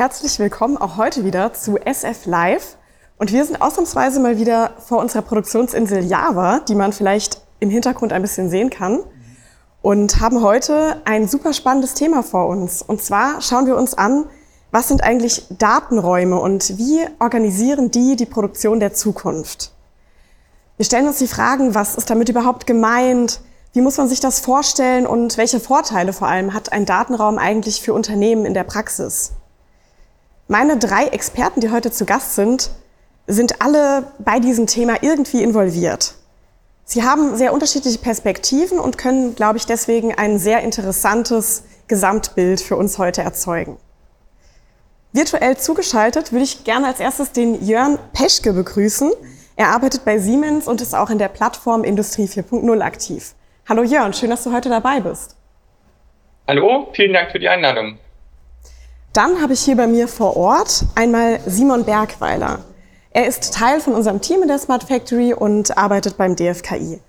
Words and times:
Herzlich 0.00 0.38
willkommen 0.38 0.78
auch 0.78 0.96
heute 0.96 1.26
wieder 1.26 1.52
zu 1.52 1.76
SF 1.76 2.24
Live. 2.24 2.78
Und 3.18 3.34
wir 3.34 3.44
sind 3.44 3.60
ausnahmsweise 3.60 4.18
mal 4.18 4.38
wieder 4.38 4.70
vor 4.78 4.96
unserer 4.96 5.20
Produktionsinsel 5.20 6.02
Java, 6.02 6.60
die 6.60 6.74
man 6.74 6.94
vielleicht 6.94 7.42
im 7.58 7.68
Hintergrund 7.68 8.14
ein 8.14 8.22
bisschen 8.22 8.48
sehen 8.48 8.70
kann. 8.70 9.00
Und 9.82 10.18
haben 10.18 10.40
heute 10.40 11.02
ein 11.04 11.28
super 11.28 11.52
spannendes 11.52 11.92
Thema 11.92 12.22
vor 12.22 12.46
uns. 12.46 12.80
Und 12.80 13.02
zwar 13.02 13.42
schauen 13.42 13.66
wir 13.66 13.76
uns 13.76 13.92
an, 13.92 14.24
was 14.70 14.88
sind 14.88 15.04
eigentlich 15.04 15.44
Datenräume 15.50 16.40
und 16.40 16.78
wie 16.78 17.00
organisieren 17.18 17.90
die 17.90 18.16
die 18.16 18.24
Produktion 18.24 18.80
der 18.80 18.94
Zukunft? 18.94 19.70
Wir 20.78 20.86
stellen 20.86 21.08
uns 21.08 21.18
die 21.18 21.28
Fragen, 21.28 21.74
was 21.74 21.96
ist 21.96 22.08
damit 22.08 22.30
überhaupt 22.30 22.66
gemeint? 22.66 23.42
Wie 23.74 23.82
muss 23.82 23.98
man 23.98 24.08
sich 24.08 24.20
das 24.20 24.40
vorstellen 24.40 25.06
und 25.06 25.36
welche 25.36 25.60
Vorteile 25.60 26.14
vor 26.14 26.26
allem 26.26 26.54
hat 26.54 26.72
ein 26.72 26.86
Datenraum 26.86 27.36
eigentlich 27.36 27.82
für 27.82 27.92
Unternehmen 27.92 28.46
in 28.46 28.54
der 28.54 28.64
Praxis? 28.64 29.32
Meine 30.50 30.78
drei 30.78 31.06
Experten, 31.06 31.60
die 31.60 31.70
heute 31.70 31.92
zu 31.92 32.04
Gast 32.04 32.34
sind, 32.34 32.72
sind 33.28 33.62
alle 33.62 34.10
bei 34.18 34.40
diesem 34.40 34.66
Thema 34.66 35.00
irgendwie 35.00 35.44
involviert. 35.44 36.14
Sie 36.82 37.04
haben 37.04 37.36
sehr 37.36 37.52
unterschiedliche 37.52 38.00
Perspektiven 38.00 38.80
und 38.80 38.98
können, 38.98 39.36
glaube 39.36 39.58
ich, 39.58 39.66
deswegen 39.66 40.12
ein 40.12 40.40
sehr 40.40 40.62
interessantes 40.62 41.62
Gesamtbild 41.86 42.60
für 42.60 42.74
uns 42.74 42.98
heute 42.98 43.22
erzeugen. 43.22 43.76
Virtuell 45.12 45.56
zugeschaltet 45.56 46.32
würde 46.32 46.42
ich 46.42 46.64
gerne 46.64 46.88
als 46.88 46.98
erstes 46.98 47.30
den 47.30 47.64
Jörn 47.64 48.00
Peschke 48.12 48.52
begrüßen. 48.52 49.12
Er 49.54 49.68
arbeitet 49.68 50.04
bei 50.04 50.18
Siemens 50.18 50.66
und 50.66 50.80
ist 50.80 50.96
auch 50.96 51.10
in 51.10 51.18
der 51.18 51.28
Plattform 51.28 51.84
Industrie 51.84 52.26
4.0 52.26 52.80
aktiv. 52.80 53.36
Hallo 53.68 53.84
Jörn, 53.84 54.12
schön, 54.14 54.30
dass 54.30 54.42
du 54.42 54.52
heute 54.52 54.68
dabei 54.68 54.98
bist. 54.98 55.36
Hallo, 56.48 56.88
vielen 56.92 57.12
Dank 57.12 57.30
für 57.30 57.38
die 57.38 57.48
Einladung. 57.48 58.00
Dann 59.12 59.42
habe 59.42 59.54
ich 59.54 59.60
hier 59.62 59.76
bei 59.76 59.88
mir 59.88 60.06
vor 60.06 60.36
Ort 60.36 60.84
einmal 60.94 61.40
Simon 61.44 61.84
Bergweiler. 61.84 62.60
Er 63.10 63.26
ist 63.26 63.52
Teil 63.52 63.80
von 63.80 63.94
unserem 63.94 64.20
Team 64.20 64.42
in 64.42 64.48
der 64.48 64.60
Smart 64.60 64.84
Factory 64.84 65.34
und 65.34 65.76
arbeitet 65.76 66.16
beim 66.16 66.36
DFKI. 66.36 67.00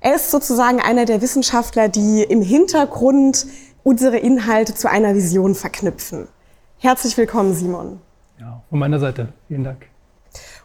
Er 0.00 0.14
ist 0.14 0.30
sozusagen 0.30 0.80
einer 0.80 1.04
der 1.04 1.20
Wissenschaftler, 1.20 1.88
die 1.90 2.22
im 2.22 2.40
Hintergrund 2.40 3.46
unsere 3.82 4.16
Inhalte 4.16 4.74
zu 4.74 4.88
einer 4.88 5.14
Vision 5.14 5.54
verknüpfen. 5.54 6.28
Herzlich 6.78 7.14
willkommen, 7.18 7.54
Simon. 7.54 8.00
Ja, 8.40 8.62
von 8.70 8.78
meiner 8.78 8.98
Seite. 8.98 9.28
Vielen 9.48 9.64
Dank. 9.64 9.86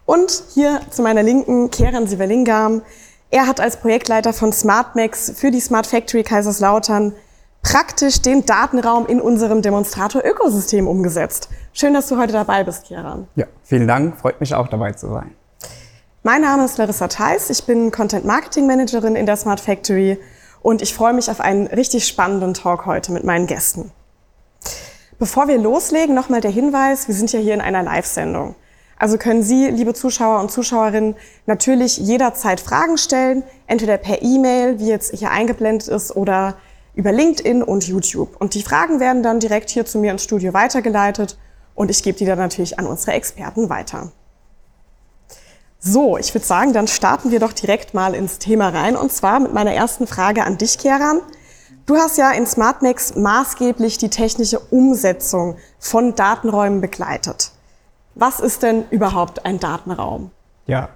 Und 0.06 0.44
hier 0.54 0.80
zu 0.92 1.02
meiner 1.02 1.24
Linken 1.24 1.72
Keren 1.72 2.08
Siverlingam. 2.08 2.84
Er 3.32 3.48
hat 3.48 3.60
als 3.60 3.78
Projektleiter 3.78 4.32
von 4.32 4.54
SmartMax 4.54 5.34
für 5.36 5.52
die 5.52 5.60
Smart 5.60 5.88
Factory 5.88 6.24
Kaiserslautern 6.24 7.14
praktisch 7.62 8.22
den 8.22 8.46
Datenraum 8.46 9.06
in 9.06 9.22
unserem 9.22 9.62
Demonstrator-Ökosystem 9.62 10.88
umgesetzt. 10.88 11.50
Schön, 11.74 11.94
dass 11.94 12.08
du 12.08 12.18
heute 12.18 12.34
dabei 12.34 12.64
bist, 12.64 12.86
Kieran. 12.86 13.28
Ja, 13.36 13.46
vielen 13.64 13.88
Dank. 13.88 14.18
Freut 14.18 14.40
mich 14.40 14.54
auch 14.56 14.68
dabei 14.68 14.94
zu 14.94 15.08
sein. 15.08 15.36
Mein 16.24 16.42
Name 16.42 16.66
ist 16.66 16.78
Larissa 16.78 17.08
Theis. 17.08 17.50
Ich 17.50 17.66
bin 17.66 17.92
Content 17.92 18.26
Marketing 18.26 18.68
Managerin 18.68 19.16
in 19.16 19.26
der 19.26 19.38
Smart 19.38 19.60
Factory 19.60 20.18
und 20.62 20.82
ich 20.82 20.94
freue 20.94 21.14
mich 21.14 21.32
auf 21.32 21.40
einen 21.40 21.68
richtig 21.68 22.08
spannenden 22.08 22.54
Talk 22.54 22.86
heute 22.86 23.12
mit 23.12 23.24
meinen 23.24 23.48
Gästen. 23.48 23.92
Bevor 25.18 25.48
wir 25.48 25.58
loslegen, 25.58 26.16
nochmal 26.16 26.42
der 26.42 26.52
Hinweis, 26.52 27.08
wir 27.08 27.16
sind 27.16 27.32
ja 27.32 27.40
hier 27.40 27.54
in 27.54 27.62
einer 27.62 27.84
Live-Sendung. 27.84 28.56
Also 28.98 29.18
können 29.18 29.44
Sie, 29.44 29.68
liebe 29.68 29.94
Zuschauer 29.94 30.42
und 30.42 30.52
Zuschauerinnen, 30.52 31.16
natürlich 31.46 31.98
jederzeit 31.98 32.60
Fragen 32.60 32.98
stellen, 32.98 33.44
entweder 33.68 33.98
per 33.98 34.22
E-Mail, 34.22 34.80
wie 34.80 34.88
jetzt 34.88 35.16
hier 35.16 35.32
eingeblendet 35.32 35.88
ist, 35.88 36.16
oder 36.16 36.56
über 36.94 37.12
LinkedIn 37.12 37.64
und 37.64 37.88
YouTube. 37.88 38.36
Und 38.40 38.54
die 38.54 38.64
Fragen 38.64 39.00
werden 39.00 39.24
dann 39.24 39.40
direkt 39.40 39.70
hier 39.70 39.86
zu 39.86 40.00
mir 40.00 40.12
ins 40.12 40.24
Studio 40.24 40.54
weitergeleitet 40.54 41.38
und 41.76 41.90
ich 41.90 42.04
gebe 42.04 42.18
die 42.18 42.26
dann 42.26 42.38
natürlich 42.38 42.78
an 42.78 42.86
unsere 42.86 43.14
Experten 43.14 43.70
weiter. 43.70 44.12
So, 45.80 46.18
ich 46.18 46.34
würde 46.34 46.46
sagen, 46.46 46.74
dann 46.74 46.88
starten 46.88 47.32
wir 47.32 47.40
doch 47.40 47.54
direkt 47.54 47.94
mal 47.94 48.14
ins 48.14 48.38
Thema 48.38 48.70
rein 48.70 48.98
und 48.98 49.14
zwar 49.14 49.40
mit 49.40 49.54
meiner 49.54 49.74
ersten 49.74 50.08
Frage 50.08 50.44
an 50.44 50.58
dich, 50.58 50.78
Keran. 50.78 51.22
Du 51.86 51.96
hast 51.96 52.18
ja 52.18 52.32
in 52.32 52.46
SmartMax 52.46 53.16
maßgeblich 53.16 53.98
die 53.98 54.10
technische 54.10 54.60
Umsetzung 54.60 55.56
von 55.80 56.16
Datenräumen 56.16 56.82
begleitet. 56.82 57.52
Was 58.14 58.42
ist 58.42 58.62
denn 58.64 58.84
überhaupt 58.90 59.46
ein 59.46 59.60
Datenraum? 59.60 60.32
Ja, 60.68 60.90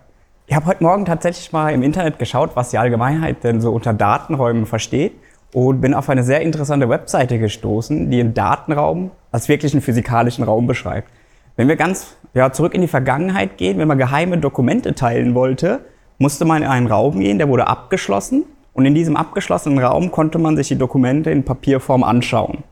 ich 0.48 0.56
habe 0.56 0.66
heute 0.66 0.84
Morgen 0.84 1.06
tatsächlich 1.06 1.54
mal 1.54 1.70
im 1.70 1.81
Internet 1.81 2.20
geschaut, 2.20 2.52
was 2.56 2.70
die 2.72 2.78
Allgemeinheit 2.78 3.44
denn 3.46 3.62
so 3.62 3.72
unter 3.72 3.94
Datenräumen 3.94 4.66
versteht 4.66 5.14
und 5.53 5.81
bin 5.81 5.94
auf 5.94 6.09
eine 6.09 6.24
sehr 6.24 6.41
interessante 6.41 6.90
Webseite 6.90 7.40
gestoßen, 7.40 8.09
die 8.09 8.18
den 8.18 8.34
Datenraum 8.34 9.12
als 9.31 9.47
wirklichen 9.47 9.81
physikalischen 9.81 10.44
Raum 10.44 10.68
beschreibt. 10.68 11.09
Wenn 11.56 11.68
wir 11.68 11.75
ganz 11.75 12.18
ja, 12.34 12.52
zurück 12.52 12.74
in 12.74 12.81
die 12.81 12.88
Vergangenheit 12.88 13.58
gehen, 13.58 13.78
wenn 13.78 13.88
man 13.88 14.00
geheime 14.00 14.40
Dokumente 14.40 14.96
teilen 14.96 15.36
wollte, 15.36 15.81
musste 16.18 16.46
man 16.46 16.63
in 16.63 16.68
einen 16.68 16.88
Raum 16.88 17.19
gehen, 17.19 17.38
der 17.38 17.47
wurde 17.47 17.68
abgeschlossen 17.68 18.44
und 18.74 18.86
in 18.86 18.96
diesem 18.96 19.16
abgeschlossenen 19.16 19.78
Raum 19.78 20.12
konnte 20.12 20.40
man 20.40 20.56
sich 20.56 20.68
die 20.69 20.78
Dokumente 20.78 21.30
in 21.30 21.44
Papierform 21.44 22.03
anschauen. 22.03 22.63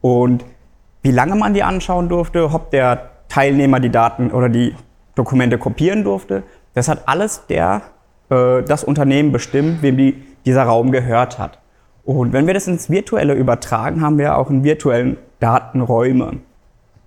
Und 0.00 0.44
wie 1.02 1.10
lange 1.10 1.36
man 1.36 1.52
die 1.52 1.62
anschauen 1.62 2.08
durfte, 2.08 2.50
ob 2.50 2.70
der 2.70 3.10
Teilnehmer 3.28 3.80
die 3.80 3.90
Daten 3.90 4.30
oder 4.30 4.48
die 4.48 4.74
Dokumente 5.14 5.58
kopieren 5.58 6.04
durfte, 6.04 6.42
das 6.74 6.88
hat 6.88 7.06
alles 7.06 7.46
der, 7.48 7.82
äh, 8.30 8.62
das 8.62 8.84
Unternehmen 8.84 9.32
bestimmt, 9.32 9.82
wem 9.82 9.98
die, 9.98 10.22
dieser 10.46 10.64
Raum 10.64 10.90
gehört 10.90 11.38
hat. 11.38 11.58
Und 12.04 12.32
wenn 12.32 12.46
wir 12.46 12.54
das 12.54 12.66
ins 12.66 12.90
Virtuelle 12.90 13.34
übertragen, 13.34 14.00
haben 14.00 14.18
wir 14.18 14.36
auch 14.36 14.50
in 14.50 14.64
virtuellen 14.64 15.16
Datenräume. 15.40 16.38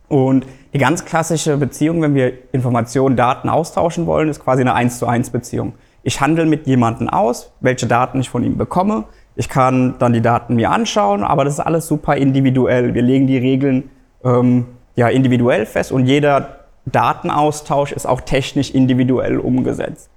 Und 0.08 0.46
die 0.74 0.78
ganz 0.78 1.06
klassische 1.06 1.58
Beziehung, 1.58 2.02
wenn 2.02 2.16
wir 2.16 2.34
Informationen, 2.52 3.16
Daten 3.16 3.50
austauschen 3.50 4.06
wollen, 4.06 4.30
ist 4.30 4.44
quasi 4.44 4.62
eine 4.62 4.74
1 4.74 5.00
zu 5.00 5.08
1 5.08 5.32
Beziehung. 5.32 5.74
Ich 6.04 6.22
handle 6.22 6.46
mit 6.46 6.68
jemandem 6.68 7.10
aus, 7.10 7.52
welche 7.62 7.88
Daten 7.88 8.20
ich 8.20 8.30
von 8.30 8.44
ihm 8.44 8.58
bekomme. 8.58 9.06
Ich 9.36 9.50
kann 9.50 9.96
dann 10.00 10.14
die 10.14 10.22
Daten 10.22 10.56
mir 10.56 10.72
anschauen, 10.72 11.24
aber 11.24 11.44
das 11.44 11.56
ist 11.56 11.60
alles 11.60 11.88
super 11.88 12.16
individuell. 12.16 12.94
Wir 12.94 13.02
legen 13.02 13.28
die 13.28 13.38
Regeln 13.38 13.90
ähm, 14.24 14.66
ja, 14.96 15.10
individuell 15.10 15.66
fest 15.66 15.92
und 15.92 16.06
jeder 16.06 16.60
Datenaustausch 16.86 17.92
ist 17.92 18.06
auch 18.06 18.22
technisch 18.22 18.72
individuell 18.72 19.40
umgesetzt. 19.40 20.10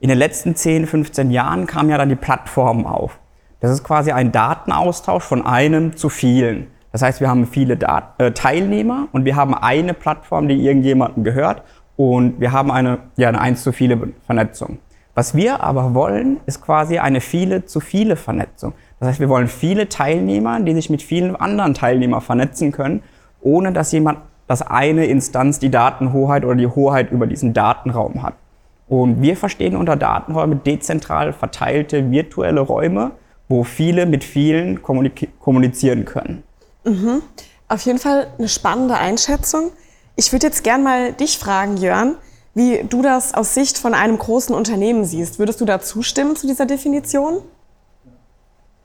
In 0.00 0.08
den 0.08 0.18
letzten 0.18 0.54
10, 0.54 0.86
15 0.86 1.30
Jahren 1.30 1.66
kamen 1.66 1.90
ja 1.90 1.98
dann 1.98 2.08
die 2.08 2.16
Plattformen 2.16 2.86
auf. 2.86 3.18
Das 3.60 3.72
ist 3.72 3.82
quasi 3.82 4.12
ein 4.12 4.30
Datenaustausch 4.30 5.24
von 5.24 5.44
einem 5.44 5.96
zu 5.96 6.08
vielen. 6.08 6.68
Das 6.92 7.02
heißt, 7.02 7.20
wir 7.20 7.28
haben 7.28 7.46
viele 7.46 7.76
Dat 7.76 8.14
äh, 8.18 8.32
Teilnehmer 8.32 9.08
und 9.12 9.24
wir 9.24 9.36
haben 9.36 9.54
eine 9.54 9.94
Plattform, 9.94 10.48
die 10.48 10.64
irgendjemandem 10.64 11.24
gehört 11.24 11.62
und 11.96 12.40
wir 12.40 12.52
haben 12.52 12.70
eine, 12.70 12.98
ja, 13.16 13.28
eine 13.28 13.40
eins 13.40 13.62
zu 13.62 13.72
viele 13.72 13.98
Vernetzung. 14.26 14.78
Was 15.14 15.34
wir 15.34 15.64
aber 15.64 15.94
wollen, 15.94 16.38
ist 16.46 16.62
quasi 16.62 16.98
eine 16.98 17.20
viele 17.20 17.64
zu 17.64 17.80
viele 17.80 18.14
Vernetzung. 18.14 18.74
Das 19.00 19.08
heißt, 19.08 19.20
wir 19.20 19.28
wollen 19.28 19.48
viele 19.48 19.88
Teilnehmer, 19.88 20.60
die 20.60 20.74
sich 20.74 20.90
mit 20.90 21.02
vielen 21.02 21.34
anderen 21.34 21.74
Teilnehmern 21.74 22.20
vernetzen 22.20 22.70
können, 22.70 23.02
ohne 23.40 23.72
dass 23.72 23.90
jemand, 23.90 24.20
dass 24.46 24.62
eine 24.62 25.06
Instanz 25.06 25.58
die 25.58 25.70
Datenhoheit 25.70 26.44
oder 26.44 26.54
die 26.54 26.68
Hoheit 26.68 27.10
über 27.10 27.26
diesen 27.26 27.52
Datenraum 27.52 28.22
hat. 28.22 28.34
Und 28.88 29.20
wir 29.20 29.36
verstehen 29.36 29.76
unter 29.76 29.96
Datenräume 29.96 30.56
dezentral 30.56 31.32
verteilte 31.32 32.12
virtuelle 32.12 32.60
Räume, 32.60 33.10
wo 33.48 33.64
viele 33.64 34.06
mit 34.06 34.24
vielen 34.24 34.82
kommunizieren 34.82 36.04
können. 36.04 36.42
Mhm. 36.84 37.22
Auf 37.68 37.82
jeden 37.82 37.98
Fall 37.98 38.28
eine 38.38 38.48
spannende 38.48 38.96
Einschätzung. 38.96 39.72
Ich 40.16 40.32
würde 40.32 40.46
jetzt 40.46 40.64
gern 40.64 40.82
mal 40.82 41.12
dich 41.12 41.38
fragen, 41.38 41.76
Jörn, 41.76 42.16
wie 42.54 42.84
du 42.88 43.02
das 43.02 43.34
aus 43.34 43.54
Sicht 43.54 43.78
von 43.78 43.94
einem 43.94 44.18
großen 44.18 44.54
Unternehmen 44.54 45.04
siehst. 45.04 45.38
Würdest 45.38 45.60
du 45.60 45.64
da 45.64 45.80
zustimmen 45.80 46.34
zu 46.34 46.46
dieser 46.46 46.66
Definition? 46.66 47.42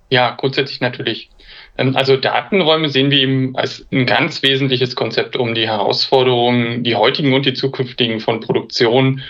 Ja, 0.10 0.36
grundsätzlich 0.36 0.80
natürlich. 0.80 1.31
Ähm, 1.77 1.95
also 1.95 2.18
Datenräume 2.18 2.89
sehen 2.89 3.10
wir 3.10 3.18
eben 3.18 3.56
als 3.56 3.88
ein 3.92 4.06
ganz 4.06 4.44
wesentliches 4.44 4.95
Konzept, 4.95 5.36
um 5.36 5.56
die 5.56 5.68
Herausforderungen, 5.68 6.83
die 6.83 6.95
heutigen 6.95 7.33
und 7.33 7.48
die 7.48 7.54
zukünftigen 7.54 8.19
von 8.19 8.39
Produktion 8.39 9.21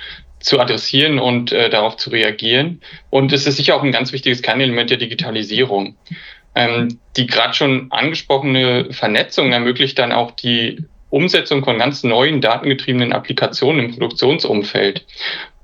zu 0.44 0.60
adressieren 0.60 1.20
und 1.20 1.52
äh, 1.52 1.70
darauf 1.70 1.98
zu 1.98 2.10
reagieren. 2.10 2.82
Und 3.10 3.32
es 3.32 3.48
ist 3.48 3.58
sicher 3.58 3.76
auch 3.76 3.84
ein 3.84 3.92
ganz 3.92 4.12
wichtiges 4.12 4.42
Kernelement 4.42 4.90
der 4.90 4.98
Digitalisierung. 4.98 5.96
Ähm, 6.56 7.00
die 7.18 7.26
gerade 7.26 7.56
schon 7.56 7.88
angesprochene 7.92 8.88
Vernetzung 8.92 9.52
ermöglicht 9.52 9.98
dann 9.98 10.12
auch 10.12 10.32
die 10.32 10.86
Umsetzung 11.10 11.64
von 11.64 11.80
ganz 11.80 12.04
neuen 12.04 12.42
datengetriebenen 12.42 13.14
Applikationen 13.14 13.86
im 13.86 13.92
Produktionsumfeld. 13.92 15.06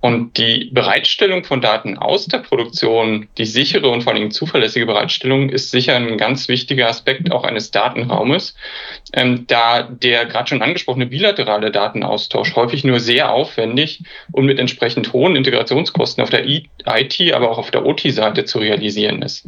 Und 0.01 0.38
die 0.38 0.69
Bereitstellung 0.72 1.44
von 1.44 1.60
Daten 1.60 1.98
aus 1.98 2.28
der 2.28 2.38
Produktion, 2.38 3.28
die 3.38 3.46
sichere 3.46 3.90
und 3.90 4.04
vor 4.04 4.13
allem 4.13 4.31
zuverlässige 4.31 4.86
Bereitstellung, 4.86 5.50
ist 5.50 5.72
sicher 5.72 5.96
ein 5.96 6.18
ganz 6.18 6.48
wichtiger 6.48 6.88
Aspekt 6.88 7.31
auch 7.34 7.44
eines 7.44 7.72
Datenraumes, 7.72 8.56
ähm, 9.12 9.46
da 9.48 9.84
der 9.84 10.25
gerade 10.25 10.48
schon 10.48 10.62
angesprochene 10.62 11.07
bilaterale 11.07 11.72
Datenaustausch 11.72 12.56
häufig 12.56 12.86
nur 12.86 13.01
sehr 13.01 13.31
aufwendig 13.34 14.04
und 14.31 14.46
mit 14.46 14.57
entsprechend 14.57 15.12
hohen 15.12 15.36
Integrationskosten 15.36 16.24
auf 16.24 16.30
der 16.30 16.48
IT, 16.48 17.34
aber 17.34 17.52
auch 17.52 17.57
auf 17.57 17.72
der 17.72 17.86
OT-Seite 17.86 18.45
zu 18.45 18.60
realisieren 18.60 19.22
ist. 19.22 19.48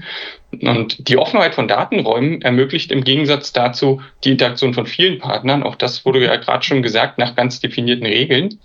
Und 0.52 1.08
die 1.08 1.18
Offenheit 1.18 1.56
von 1.56 1.68
Datenräumen 1.68 2.42
ermöglicht 2.42 2.92
im 2.92 3.04
Gegensatz 3.04 3.54
dazu 3.54 4.02
die 4.24 4.32
Interaktion 4.32 4.74
von 4.74 4.86
vielen 4.86 5.18
Partnern, 5.18 5.64
auch 5.64 5.76
das 5.76 6.06
wurde 6.06 6.24
ja 6.24 6.36
gerade 6.36 6.64
schon 6.64 6.82
gesagt, 6.82 7.18
nach 7.18 7.36
ganz 7.36 7.62
definierten 7.62 8.06
Regeln 8.06 8.60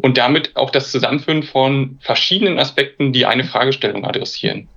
und 0.00 0.16
damit 0.16 0.54
auch 0.56 0.70
das 0.70 0.92
Zusammenführen 0.92 1.42
von 1.42 1.98
verschiedenen 2.00 2.58
Aspekten, 2.58 3.12
die 3.12 3.26
eine 3.26 3.44
Fragestellung 3.44 4.04
adressieren. 4.04 4.68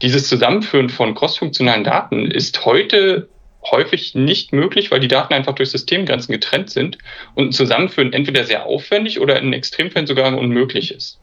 Dieses 0.00 0.28
Zusammenführen 0.28 0.88
von 0.88 1.14
crossfunktionalen 1.14 1.84
Daten 1.84 2.30
ist 2.30 2.64
heute 2.64 3.28
häufig 3.70 4.14
nicht 4.14 4.52
möglich, 4.52 4.90
weil 4.90 5.00
die 5.00 5.08
Daten 5.08 5.34
einfach 5.34 5.54
durch 5.54 5.70
Systemgrenzen 5.70 6.32
getrennt 6.32 6.70
sind 6.70 6.98
und 7.34 7.48
ein 7.48 7.52
Zusammenführen 7.52 8.12
entweder 8.12 8.44
sehr 8.44 8.64
aufwendig 8.64 9.20
oder 9.20 9.38
in 9.40 9.52
Extremfällen 9.52 10.06
sogar 10.06 10.36
unmöglich 10.36 10.94
ist. 10.94 11.20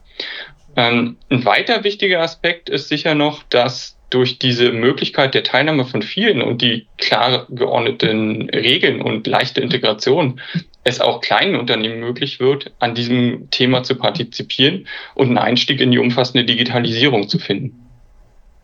Ähm, 0.75 1.17
ein 1.29 1.45
weiter 1.45 1.83
wichtiger 1.83 2.21
Aspekt 2.21 2.69
ist 2.69 2.89
sicher 2.89 3.15
noch, 3.15 3.43
dass 3.43 3.97
durch 4.13 4.37
diese 4.37 4.71
Möglichkeit 4.71 5.33
der 5.33 5.43
Teilnahme 5.43 5.85
von 5.85 6.01
vielen 6.01 6.41
und 6.41 6.61
die 6.61 6.87
klar 6.97 7.47
geordneten 7.49 8.49
Regeln 8.49 9.01
und 9.01 9.25
leichte 9.25 9.61
Integration 9.61 10.39
es 10.83 10.99
auch 10.99 11.21
kleinen 11.21 11.55
Unternehmen 11.55 11.99
möglich 11.99 12.39
wird, 12.39 12.73
an 12.79 12.93
diesem 12.93 13.49
Thema 13.49 13.83
zu 13.83 13.95
partizipieren 13.95 14.87
und 15.15 15.27
einen 15.27 15.37
Einstieg 15.37 15.79
in 15.79 15.91
die 15.91 15.97
umfassende 15.97 16.45
Digitalisierung 16.45 17.29
zu 17.29 17.39
finden. 17.39 17.87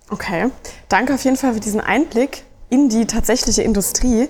Okay, 0.10 0.50
danke 0.90 1.14
auf 1.14 1.24
jeden 1.24 1.38
Fall 1.38 1.54
für 1.54 1.60
diesen 1.60 1.82
Einblick 1.82 2.44
in 2.70 2.90
die 2.90 3.06
tatsächliche 3.06 3.62
Industrie. 3.62 4.28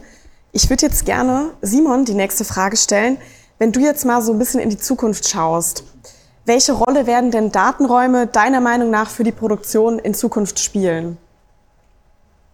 Ich 0.51 0.69
würde 0.69 0.85
jetzt 0.85 1.05
gerne 1.05 1.51
Simon 1.61 2.05
die 2.05 2.13
nächste 2.13 2.43
Frage 2.45 2.77
stellen. 2.77 3.17
Wenn 3.57 3.71
du 3.71 3.79
jetzt 3.81 4.05
mal 4.05 4.21
so 4.21 4.31
ein 4.31 4.39
bisschen 4.39 4.59
in 4.61 4.69
die 4.69 4.77
Zukunft 4.77 5.27
schaust, 5.27 5.83
welche 6.49 6.73
Rolle 6.73 7.05
werden 7.05 7.29
denn 7.29 7.51
Datenräume 7.51 8.25
deiner 8.25 8.59
Meinung 8.59 8.89
nach 8.89 9.07
für 9.07 9.23
die 9.23 9.31
Produktion 9.31 9.99
in 9.99 10.15
Zukunft 10.15 10.59
spielen? 10.59 11.17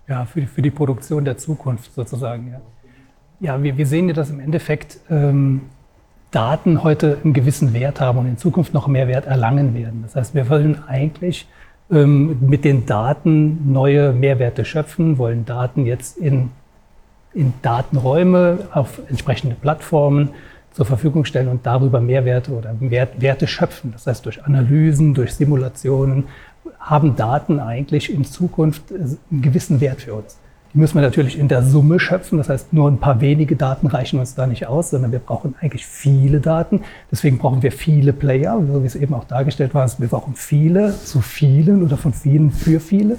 Ja, 0.07 0.25
für 0.25 0.41
die, 0.41 0.47
für 0.47 0.61
die 0.61 0.69
Produktion 0.69 1.23
der 1.23 1.37
Zukunft 1.37 1.93
sozusagen, 1.95 2.51
ja. 2.51 2.61
Ja, 3.39 3.63
wir, 3.63 3.77
wir 3.77 3.87
sehen 3.87 4.07
ja, 4.07 4.13
dass 4.13 4.29
im 4.29 4.39
Endeffekt 4.39 4.99
ähm, 5.09 5.61
Daten 6.31 6.83
heute 6.83 7.19
einen 7.23 7.33
gewissen 7.33 7.73
Wert 7.73 8.01
haben 8.01 8.19
und 8.19 8.27
in 8.27 8.37
Zukunft 8.37 8.73
noch 8.73 8.87
mehr 8.87 9.07
Wert 9.07 9.25
erlangen 9.25 9.73
werden. 9.73 10.03
Das 10.03 10.15
heißt, 10.15 10.35
wir 10.35 10.49
wollen 10.49 10.83
eigentlich 10.87 11.47
ähm, 11.89 12.37
mit 12.41 12.65
den 12.65 12.85
Daten 12.85 13.71
neue 13.71 14.11
Mehrwerte 14.11 14.65
schöpfen, 14.65 15.17
wollen 15.17 15.45
Daten 15.45 15.85
jetzt 15.85 16.17
in, 16.17 16.51
in 17.33 17.53
Datenräume 17.61 18.67
auf 18.73 18.99
entsprechende 19.09 19.55
Plattformen 19.55 20.31
zur 20.75 20.85
Verfügung 20.85 21.23
stellen 21.23 21.47
und 21.47 21.65
darüber 21.65 22.01
Mehrwerte 22.01 22.51
oder 22.51 22.75
Wert, 22.81 23.21
Werte 23.21 23.47
schöpfen. 23.47 23.93
Das 23.93 24.07
heißt, 24.07 24.25
durch 24.25 24.43
Analysen, 24.43 25.13
durch 25.13 25.33
Simulationen 25.33 26.25
haben 26.79 27.15
Daten 27.15 27.61
eigentlich 27.61 28.13
in 28.13 28.25
Zukunft 28.25 28.91
einen 28.91 29.41
gewissen 29.41 29.79
Wert 29.79 30.01
für 30.01 30.15
uns. 30.15 30.37
Die 30.73 30.79
müssen 30.79 30.95
wir 30.95 31.01
natürlich 31.01 31.39
in 31.39 31.47
der 31.47 31.63
Summe 31.63 31.97
schöpfen. 31.97 32.37
Das 32.39 32.49
heißt, 32.49 32.73
nur 32.73 32.91
ein 32.91 32.97
paar 32.97 33.21
wenige 33.21 33.55
Daten 33.55 33.87
reichen 33.87 34.19
uns 34.19 34.35
da 34.35 34.47
nicht 34.47 34.67
aus, 34.67 34.89
sondern 34.89 35.13
wir 35.13 35.19
brauchen 35.19 35.55
eigentlich 35.61 35.85
viele 35.85 36.41
Daten. 36.41 36.81
Deswegen 37.09 37.37
brauchen 37.37 37.63
wir 37.63 37.71
viele 37.71 38.11
Player, 38.11 38.61
so 38.69 38.83
wie 38.83 38.87
es 38.87 38.97
eben 38.97 39.13
auch 39.13 39.23
dargestellt 39.23 39.73
war. 39.73 39.89
Wir 39.97 40.09
brauchen 40.09 40.35
viele 40.35 40.93
zu 40.93 41.21
vielen 41.21 41.83
oder 41.83 41.95
von 41.95 42.11
vielen 42.11 42.51
für 42.51 42.81
viele. 42.81 43.15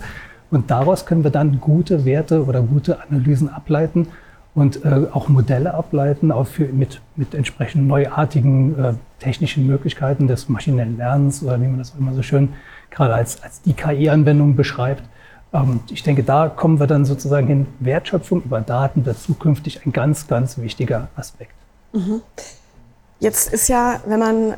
Und 0.50 0.70
daraus 0.70 1.06
können 1.06 1.24
wir 1.24 1.30
dann 1.30 1.58
gute 1.58 2.04
Werte 2.04 2.44
oder 2.44 2.60
gute 2.60 2.98
Analysen 3.00 3.48
ableiten 3.48 4.08
und 4.56 4.84
äh, 4.86 5.06
auch 5.12 5.28
Modelle 5.28 5.74
ableiten, 5.74 6.32
auch 6.32 6.46
für, 6.46 6.64
mit, 6.64 7.02
mit 7.14 7.34
entsprechend 7.34 7.86
neuartigen 7.86 8.78
äh, 8.82 8.94
technischen 9.20 9.66
Möglichkeiten 9.66 10.28
des 10.28 10.48
maschinellen 10.48 10.96
Lernens 10.96 11.42
oder 11.42 11.60
wie 11.60 11.66
man 11.66 11.78
das 11.78 11.92
immer 11.96 12.14
so 12.14 12.22
schön 12.22 12.54
gerade 12.90 13.14
als, 13.14 13.42
als 13.42 13.60
die 13.60 13.74
KI-Anwendung 13.74 14.56
beschreibt. 14.56 15.02
Ähm, 15.52 15.80
ich 15.90 16.02
denke, 16.02 16.22
da 16.22 16.48
kommen 16.48 16.80
wir 16.80 16.86
dann 16.86 17.04
sozusagen 17.04 17.46
hin. 17.46 17.66
Wertschöpfung 17.80 18.42
über 18.42 18.62
Daten 18.62 19.04
wird 19.04 19.18
zukünftig 19.18 19.84
ein 19.84 19.92
ganz, 19.92 20.26
ganz 20.26 20.56
wichtiger 20.56 21.08
Aspekt. 21.16 21.52
Mhm. 21.92 22.22
Jetzt 23.20 23.52
ist 23.52 23.68
ja, 23.68 24.00
wenn 24.06 24.20
man 24.20 24.54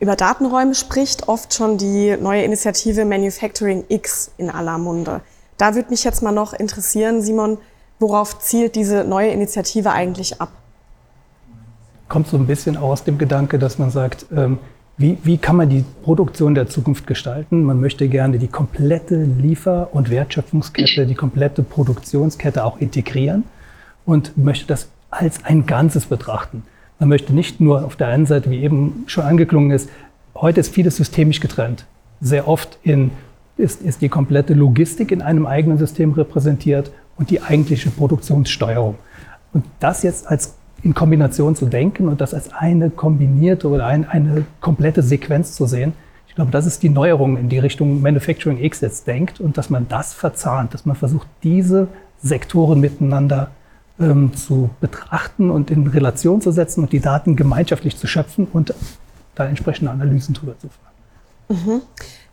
über 0.00 0.16
Datenräume 0.16 0.74
spricht, 0.74 1.28
oft 1.28 1.54
schon 1.54 1.78
die 1.78 2.16
neue 2.20 2.42
Initiative 2.42 3.04
Manufacturing 3.04 3.84
X 3.88 4.32
in 4.36 4.50
aller 4.50 4.78
Munde. 4.78 5.20
Da 5.58 5.76
würde 5.76 5.90
mich 5.90 6.02
jetzt 6.02 6.24
mal 6.24 6.32
noch 6.32 6.54
interessieren, 6.54 7.22
Simon, 7.22 7.58
worauf 8.02 8.38
zielt 8.40 8.74
diese 8.74 9.04
neue 9.04 9.30
Initiative 9.30 9.90
eigentlich 9.90 10.40
ab? 10.40 10.50
Kommt 12.08 12.26
so 12.26 12.36
ein 12.36 12.46
bisschen 12.46 12.76
aus 12.76 13.04
dem 13.04 13.16
Gedanke, 13.16 13.58
dass 13.58 13.78
man 13.78 13.90
sagt, 13.90 14.26
ähm, 14.36 14.58
wie, 14.98 15.16
wie 15.22 15.38
kann 15.38 15.56
man 15.56 15.70
die 15.70 15.84
Produktion 16.02 16.54
der 16.54 16.68
Zukunft 16.68 17.06
gestalten? 17.06 17.64
Man 17.64 17.80
möchte 17.80 18.08
gerne 18.08 18.38
die 18.38 18.48
komplette 18.48 19.22
Liefer- 19.24 19.88
und 19.92 20.10
Wertschöpfungskette, 20.10 21.06
die 21.06 21.14
komplette 21.14 21.62
Produktionskette 21.62 22.62
auch 22.62 22.78
integrieren 22.78 23.44
und 24.04 24.36
möchte 24.36 24.66
das 24.66 24.88
als 25.10 25.44
ein 25.44 25.64
Ganzes 25.64 26.04
betrachten. 26.04 26.64
Man 26.98 27.08
möchte 27.08 27.32
nicht 27.32 27.60
nur 27.60 27.84
auf 27.84 27.96
der 27.96 28.08
einen 28.08 28.26
Seite, 28.26 28.50
wie 28.50 28.62
eben 28.62 29.04
schon 29.06 29.24
angeklungen 29.24 29.70
ist, 29.70 29.88
heute 30.34 30.60
ist 30.60 30.74
vieles 30.74 30.96
systemisch 30.96 31.40
getrennt. 31.40 31.86
Sehr 32.20 32.46
oft 32.46 32.78
in, 32.82 33.10
ist, 33.56 33.80
ist 33.80 34.02
die 34.02 34.08
komplette 34.08 34.52
Logistik 34.54 35.10
in 35.10 35.22
einem 35.22 35.46
eigenen 35.46 35.78
System 35.78 36.12
repräsentiert 36.12 36.92
und 37.16 37.30
die 37.30 37.42
eigentliche 37.42 37.90
Produktionssteuerung. 37.90 38.96
Und 39.52 39.64
das 39.80 40.02
jetzt 40.02 40.26
als 40.26 40.54
in 40.82 40.94
Kombination 40.94 41.54
zu 41.54 41.66
denken 41.66 42.08
und 42.08 42.20
das 42.20 42.34
als 42.34 42.52
eine 42.52 42.90
kombinierte 42.90 43.68
oder 43.68 43.86
ein, 43.86 44.08
eine 44.08 44.44
komplette 44.60 45.02
Sequenz 45.02 45.54
zu 45.54 45.66
sehen. 45.66 45.92
Ich 46.26 46.34
glaube, 46.34 46.50
das 46.50 46.66
ist 46.66 46.82
die 46.82 46.88
Neuerung 46.88 47.36
in 47.36 47.48
die 47.48 47.58
Richtung 47.58 48.00
Manufacturing 48.00 48.58
X 48.58 48.80
jetzt 48.80 49.06
denkt 49.06 49.40
und 49.40 49.58
dass 49.58 49.70
man 49.70 49.86
das 49.88 50.12
verzahnt, 50.12 50.74
dass 50.74 50.86
man 50.86 50.96
versucht, 50.96 51.28
diese 51.42 51.88
Sektoren 52.22 52.80
miteinander 52.80 53.50
ähm, 54.00 54.34
zu 54.34 54.70
betrachten 54.80 55.50
und 55.50 55.70
in 55.70 55.86
Relation 55.86 56.40
zu 56.40 56.50
setzen 56.50 56.82
und 56.82 56.92
die 56.92 57.00
Daten 57.00 57.36
gemeinschaftlich 57.36 57.96
zu 57.96 58.06
schöpfen 58.06 58.48
und 58.52 58.74
da 59.34 59.46
entsprechende 59.46 59.90
Analysen 59.90 60.34
drüber 60.34 60.58
zu 60.58 60.68
fahren. 60.68 60.92
Mhm. 61.48 61.82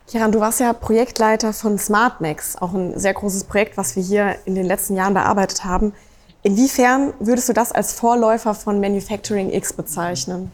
Kiran, 0.10 0.32
du 0.32 0.40
warst 0.40 0.60
ja 0.60 0.74
Projektleiter 0.74 1.54
von 1.54 1.78
SmartMax, 1.78 2.60
auch 2.60 2.74
ein 2.74 2.98
sehr 2.98 3.14
großes 3.14 3.44
Projekt, 3.44 3.78
was 3.78 3.96
wir 3.96 4.02
hier 4.02 4.38
in 4.46 4.56
den 4.56 4.66
letzten 4.66 4.96
Jahren 4.96 5.14
bearbeitet 5.14 5.66
haben. 5.66 5.94
Inwiefern 6.42 7.14
würdest 7.20 7.48
du 7.48 7.54
das 7.54 7.72
als 7.72 7.94
Vorläufer 7.94 8.56
von 8.56 8.80
Manufacturing 8.80 9.52
X 9.52 9.72
bezeichnen? 9.72 10.52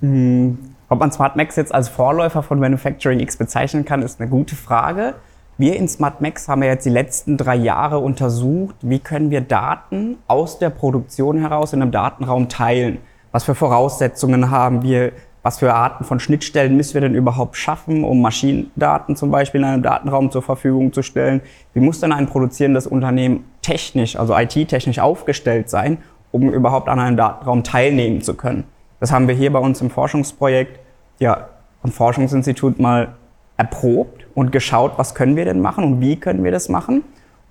Hm, 0.00 0.58
ob 0.88 0.98
man 0.98 1.12
SmartMax 1.12 1.56
jetzt 1.56 1.74
als 1.74 1.90
Vorläufer 1.90 2.42
von 2.42 2.58
Manufacturing 2.58 3.20
X 3.20 3.36
bezeichnen 3.36 3.84
kann, 3.84 4.00
ist 4.00 4.18
eine 4.18 4.30
gute 4.30 4.56
Frage. 4.56 5.12
Wir 5.58 5.76
in 5.76 5.86
SmartMax 5.86 6.48
haben 6.48 6.62
ja 6.62 6.70
jetzt 6.70 6.86
die 6.86 6.90
letzten 6.90 7.36
drei 7.36 7.56
Jahre 7.56 7.98
untersucht, 7.98 8.76
wie 8.80 8.98
können 8.98 9.30
wir 9.30 9.42
Daten 9.42 10.16
aus 10.26 10.58
der 10.58 10.70
Produktion 10.70 11.36
heraus 11.36 11.74
in 11.74 11.82
einem 11.82 11.92
Datenraum 11.92 12.48
teilen. 12.48 12.96
Was 13.30 13.44
für 13.44 13.54
Voraussetzungen 13.54 14.50
haben 14.50 14.82
wir? 14.82 15.12
Was 15.42 15.58
für 15.58 15.72
Arten 15.72 16.04
von 16.04 16.20
Schnittstellen 16.20 16.76
müssen 16.76 16.94
wir 16.94 17.00
denn 17.00 17.14
überhaupt 17.14 17.56
schaffen, 17.56 18.04
um 18.04 18.20
Maschinendaten 18.20 19.16
zum 19.16 19.30
Beispiel 19.30 19.60
in 19.60 19.66
einem 19.66 19.82
Datenraum 19.82 20.30
zur 20.30 20.42
Verfügung 20.42 20.92
zu 20.92 21.02
stellen? 21.02 21.40
Wie 21.72 21.80
muss 21.80 22.00
denn 22.00 22.12
ein 22.12 22.26
produzierendes 22.26 22.86
Unternehmen 22.86 23.44
technisch, 23.62 24.16
also 24.16 24.36
IT-technisch 24.36 24.98
aufgestellt 24.98 25.70
sein, 25.70 25.98
um 26.30 26.50
überhaupt 26.50 26.88
an 26.88 27.00
einem 27.00 27.16
Datenraum 27.16 27.64
teilnehmen 27.64 28.20
zu 28.20 28.34
können? 28.34 28.64
Das 29.00 29.12
haben 29.12 29.28
wir 29.28 29.34
hier 29.34 29.52
bei 29.52 29.58
uns 29.58 29.80
im 29.80 29.88
Forschungsprojekt, 29.88 30.78
ja, 31.18 31.48
am 31.82 31.90
Forschungsinstitut 31.90 32.78
mal 32.78 33.14
erprobt 33.56 34.26
und 34.34 34.52
geschaut, 34.52 34.92
was 34.96 35.14
können 35.14 35.36
wir 35.36 35.46
denn 35.46 35.60
machen 35.60 35.84
und 35.84 36.00
wie 36.00 36.16
können 36.16 36.44
wir 36.44 36.52
das 36.52 36.68
machen. 36.68 37.02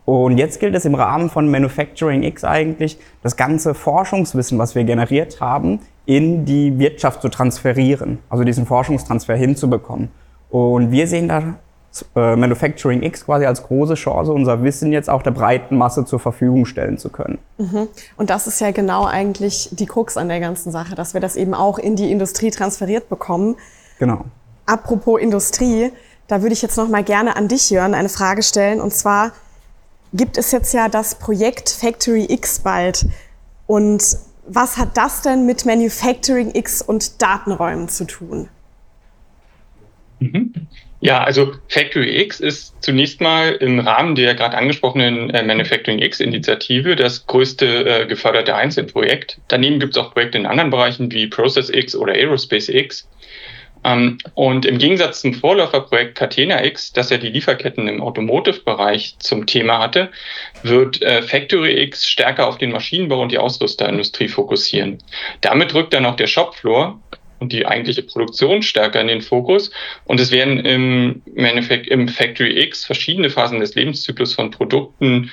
Und 0.05 0.39
jetzt 0.39 0.59
gilt 0.59 0.73
es 0.75 0.85
im 0.85 0.95
Rahmen 0.95 1.29
von 1.29 1.51
Manufacturing 1.51 2.23
X 2.23 2.43
eigentlich, 2.43 2.97
das 3.21 3.37
ganze 3.37 3.75
Forschungswissen, 3.75 4.57
was 4.57 4.73
wir 4.73 4.83
generiert 4.83 5.39
haben, 5.39 5.81
in 6.09 6.43
die 6.43 6.79
Wirtschaft 6.79 7.21
zu 7.21 7.29
transferieren, 7.29 8.17
also 8.29 8.43
diesen 8.43 8.65
Forschungstransfer 8.65 9.35
hinzubekommen. 9.35 10.09
Und 10.49 10.91
wir 10.91 11.05
sehen 11.05 11.27
da 11.27 11.59
äh, 12.15 12.35
Manufacturing 12.35 13.03
X 13.03 13.25
quasi 13.25 13.45
als 13.45 13.61
große 13.61 13.93
Chance, 13.93 14.33
unser 14.33 14.63
Wissen 14.63 14.91
jetzt 14.91 15.07
auch 15.07 15.21
der 15.21 15.29
breiten 15.29 15.77
Masse 15.77 16.05
zur 16.05 16.19
Verfügung 16.19 16.65
stellen 16.65 16.97
zu 16.97 17.09
können. 17.09 17.37
Mhm. 17.59 17.89
Und 18.17 18.31
das 18.31 18.47
ist 18.47 18.59
ja 18.59 18.71
genau 18.71 19.05
eigentlich 19.05 19.69
die 19.71 19.85
Krux 19.85 20.17
an 20.17 20.29
der 20.29 20.39
ganzen 20.39 20.71
Sache, 20.71 20.95
dass 20.95 21.13
wir 21.13 21.21
das 21.21 21.35
eben 21.35 21.53
auch 21.53 21.77
in 21.77 21.95
die 21.95 22.11
Industrie 22.11 22.49
transferiert 22.49 23.07
bekommen. 23.07 23.55
Genau. 23.99 24.25
Apropos 24.65 25.21
Industrie, 25.21 25.91
da 26.27 26.41
würde 26.41 26.53
ich 26.53 26.63
jetzt 26.63 26.77
noch 26.77 26.89
mal 26.89 27.03
gerne 27.03 27.35
an 27.35 27.47
dich, 27.47 27.69
Jörn, 27.69 27.93
eine 27.93 28.09
Frage 28.09 28.41
stellen. 28.41 28.81
Und 28.81 28.95
zwar, 28.95 29.31
gibt 30.11 30.39
es 30.39 30.51
jetzt 30.51 30.73
ja 30.73 30.89
das 30.89 31.13
Projekt 31.13 31.69
Factory 31.69 32.25
X 32.29 32.61
bald. 32.61 33.05
Und 33.67 34.17
was 34.49 34.77
hat 34.77 34.97
das 34.97 35.21
denn 35.21 35.45
mit 35.45 35.65
Manufacturing 35.65 36.53
X 36.55 36.81
und 36.81 37.21
Datenräumen 37.21 37.87
zu 37.87 38.05
tun? 38.05 38.49
Mhm. 40.19 40.53
Ja, 41.01 41.23
also 41.23 41.53
Factory 41.69 42.21
X 42.23 42.41
ist 42.41 42.73
zunächst 42.81 43.21
mal 43.21 43.51
im 43.53 43.79
Rahmen 43.79 44.15
der 44.15 44.35
gerade 44.35 44.57
angesprochenen 44.57 45.29
äh, 45.29 45.43
Manufacturing 45.43 45.99
X-Initiative 45.99 46.97
das 46.97 47.25
größte 47.25 47.65
äh, 47.65 48.05
geförderte 48.05 48.53
Einzelprojekt. 48.53 49.39
Daneben 49.47 49.79
gibt 49.79 49.95
es 49.95 50.03
auch 50.03 50.13
Projekte 50.13 50.37
in 50.37 50.45
anderen 50.45 50.71
Bereichen 50.71 51.09
wie 51.11 51.27
Process 51.27 51.69
X 51.69 51.95
oder 51.95 52.13
Aerospace 52.13 52.67
X. 52.67 53.07
Ähm, 53.83 54.17
und 54.33 54.65
im 54.65 54.77
Gegensatz 54.77 55.21
zum 55.21 55.33
Vorläuferprojekt 55.33 56.15
Catena 56.15 56.63
X, 56.65 56.91
das 56.91 57.09
ja 57.09 57.17
die 57.17 57.29
Lieferketten 57.29 57.87
im 57.87 58.01
Automotive-Bereich 58.01 59.15
zum 59.19 59.45
Thema 59.45 59.79
hatte, 59.79 60.09
wird 60.63 61.01
äh, 61.01 61.21
Factory 61.21 61.81
X 61.83 62.07
stärker 62.07 62.47
auf 62.47 62.57
den 62.57 62.71
Maschinenbau 62.71 63.21
und 63.21 63.31
die 63.31 63.37
Ausrüsterindustrie 63.37 64.27
fokussieren. 64.27 64.97
Damit 65.41 65.73
rückt 65.73 65.93
dann 65.93 66.05
auch 66.05 66.15
der 66.15 66.27
Shopfloor 66.27 66.99
und 67.39 67.53
die 67.53 67.65
eigentliche 67.65 68.03
Produktion 68.03 68.61
stärker 68.61 68.99
in 68.99 69.07
den 69.07 69.21
Fokus. 69.21 69.71
Und 70.05 70.19
es 70.19 70.31
werden 70.31 70.59
im, 70.59 71.21
im 71.35 72.07
Factory 72.09 72.61
X 72.63 72.85
verschiedene 72.85 73.29
Phasen 73.29 73.61
des 73.61 73.75
Lebenszyklus 73.75 74.33
von 74.33 74.51
Produkten 74.51 75.31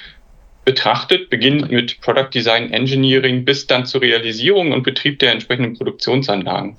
betrachtet, 0.64 1.30
beginnend 1.30 1.70
mit 1.70 2.00
Product 2.00 2.30
Design 2.32 2.72
Engineering 2.72 3.44
bis 3.44 3.66
dann 3.66 3.86
zur 3.86 4.02
Realisierung 4.02 4.72
und 4.72 4.82
Betrieb 4.82 5.18
der 5.18 5.32
entsprechenden 5.32 5.74
Produktionsanlagen. 5.74 6.76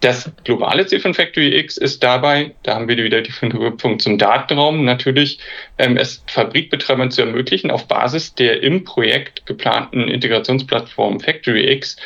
Das 0.00 0.32
globale 0.44 0.86
Ziel 0.86 1.00
von 1.00 1.12
Factory 1.12 1.58
X 1.58 1.76
ist 1.76 2.02
dabei, 2.02 2.54
da 2.62 2.74
haben 2.74 2.88
wir 2.88 2.96
wieder 2.96 3.20
die 3.20 3.32
Verknüpfung 3.32 3.98
zum 3.98 4.16
Datenraum, 4.16 4.82
natürlich 4.86 5.38
ähm, 5.76 5.98
es 5.98 6.24
Fabrikbetreibern 6.26 7.10
zu 7.10 7.20
ermöglichen, 7.20 7.70
auf 7.70 7.86
Basis 7.86 8.34
der 8.34 8.62
im 8.62 8.84
Projekt 8.84 9.44
geplanten 9.44 10.08
Integrationsplattform 10.08 11.20
Factory 11.20 11.70
X 11.72 11.96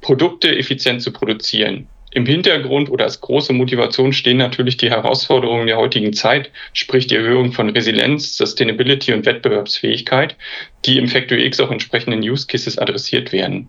Produkte 0.00 0.56
effizient 0.56 1.00
zu 1.00 1.12
produzieren. 1.12 1.86
Im 2.10 2.26
Hintergrund 2.26 2.90
oder 2.90 3.04
als 3.04 3.20
große 3.20 3.52
Motivation 3.52 4.12
stehen 4.12 4.36
natürlich 4.36 4.76
die 4.76 4.90
Herausforderungen 4.90 5.68
der 5.68 5.76
heutigen 5.76 6.12
Zeit, 6.12 6.50
sprich 6.72 7.06
die 7.06 7.16
Erhöhung 7.16 7.52
von 7.52 7.70
Resilienz, 7.70 8.36
Sustainability 8.36 9.12
und 9.12 9.26
Wettbewerbsfähigkeit, 9.26 10.36
die 10.84 10.98
im 10.98 11.06
Factory 11.06 11.44
X 11.46 11.60
auch 11.60 11.70
entsprechenden 11.70 12.20
Use 12.20 12.46
Cases 12.48 12.78
adressiert 12.78 13.32
werden. 13.32 13.68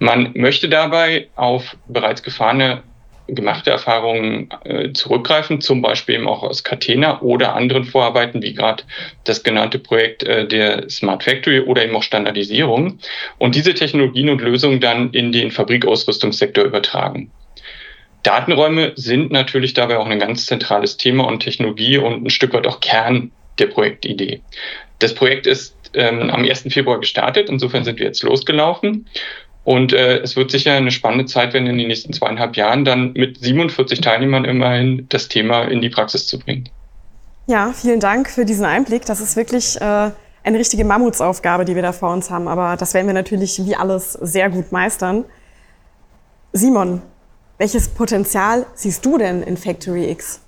Man 0.00 0.32
möchte 0.34 0.68
dabei 0.68 1.28
auf 1.36 1.76
bereits 1.88 2.22
gefahrene 2.22 2.82
gemachte 3.26 3.70
Erfahrungen 3.70 4.50
äh, 4.64 4.92
zurückgreifen, 4.92 5.60
zum 5.60 5.80
Beispiel 5.80 6.16
eben 6.16 6.28
auch 6.28 6.42
aus 6.42 6.62
Catena 6.62 7.22
oder 7.22 7.54
anderen 7.54 7.84
Vorarbeiten, 7.84 8.42
wie 8.42 8.54
gerade 8.54 8.84
das 9.24 9.42
genannte 9.42 9.78
Projekt 9.78 10.22
äh, 10.24 10.46
der 10.46 10.88
Smart 10.90 11.22
Factory 11.22 11.60
oder 11.60 11.84
eben 11.84 11.96
auch 11.96 12.02
Standardisierung 12.02 12.98
und 13.38 13.54
diese 13.54 13.74
Technologien 13.74 14.28
und 14.28 14.40
Lösungen 14.40 14.80
dann 14.80 15.10
in 15.10 15.32
den 15.32 15.50
Fabrikausrüstungssektor 15.50 16.64
übertragen. 16.64 17.30
Datenräume 18.22 18.92
sind 18.96 19.32
natürlich 19.32 19.74
dabei 19.74 19.98
auch 19.98 20.06
ein 20.06 20.18
ganz 20.18 20.46
zentrales 20.46 20.96
Thema 20.96 21.26
und 21.26 21.40
Technologie 21.40 21.98
und 21.98 22.24
ein 22.24 22.30
Stück 22.30 22.52
weit 22.54 22.66
auch 22.66 22.80
Kern 22.80 23.30
der 23.58 23.66
Projektidee. 23.66 24.40
Das 24.98 25.14
Projekt 25.14 25.46
ist 25.46 25.76
ähm, 25.94 26.30
am 26.30 26.42
1. 26.42 26.66
Februar 26.70 27.00
gestartet, 27.00 27.48
insofern 27.48 27.84
sind 27.84 27.98
wir 27.98 28.06
jetzt 28.06 28.22
losgelaufen 28.22 29.06
und 29.64 29.92
äh, 29.92 30.18
es 30.18 30.36
wird 30.36 30.50
sicher 30.50 30.72
eine 30.74 30.90
spannende 30.90 31.24
Zeit 31.24 31.54
werden, 31.54 31.66
in 31.66 31.78
den 31.78 31.88
nächsten 31.88 32.12
zweieinhalb 32.12 32.56
Jahren 32.56 32.84
dann 32.84 33.12
mit 33.14 33.42
47 33.42 34.00
Teilnehmern 34.00 34.44
immerhin 34.44 35.06
das 35.08 35.28
Thema 35.28 35.62
in 35.62 35.80
die 35.80 35.88
Praxis 35.88 36.26
zu 36.26 36.38
bringen. 36.38 36.68
Ja, 37.46 37.72
vielen 37.74 38.00
Dank 38.00 38.30
für 38.30 38.44
diesen 38.44 38.64
Einblick. 38.66 39.06
Das 39.06 39.20
ist 39.20 39.36
wirklich 39.36 39.80
äh, 39.80 40.10
eine 40.44 40.58
richtige 40.58 40.84
Mammutsaufgabe, 40.84 41.64
die 41.64 41.74
wir 41.74 41.82
da 41.82 41.92
vor 41.92 42.12
uns 42.12 42.30
haben. 42.30 42.46
Aber 42.46 42.76
das 42.76 42.94
werden 42.94 43.06
wir 43.06 43.14
natürlich 43.14 43.64
wie 43.64 43.74
alles 43.74 44.12
sehr 44.12 44.50
gut 44.50 44.70
meistern. 44.70 45.24
Simon, 46.52 47.02
welches 47.58 47.88
Potenzial 47.88 48.66
siehst 48.74 49.04
du 49.04 49.18
denn 49.18 49.42
in 49.42 49.56
Factory 49.56 50.10
X? 50.10 50.40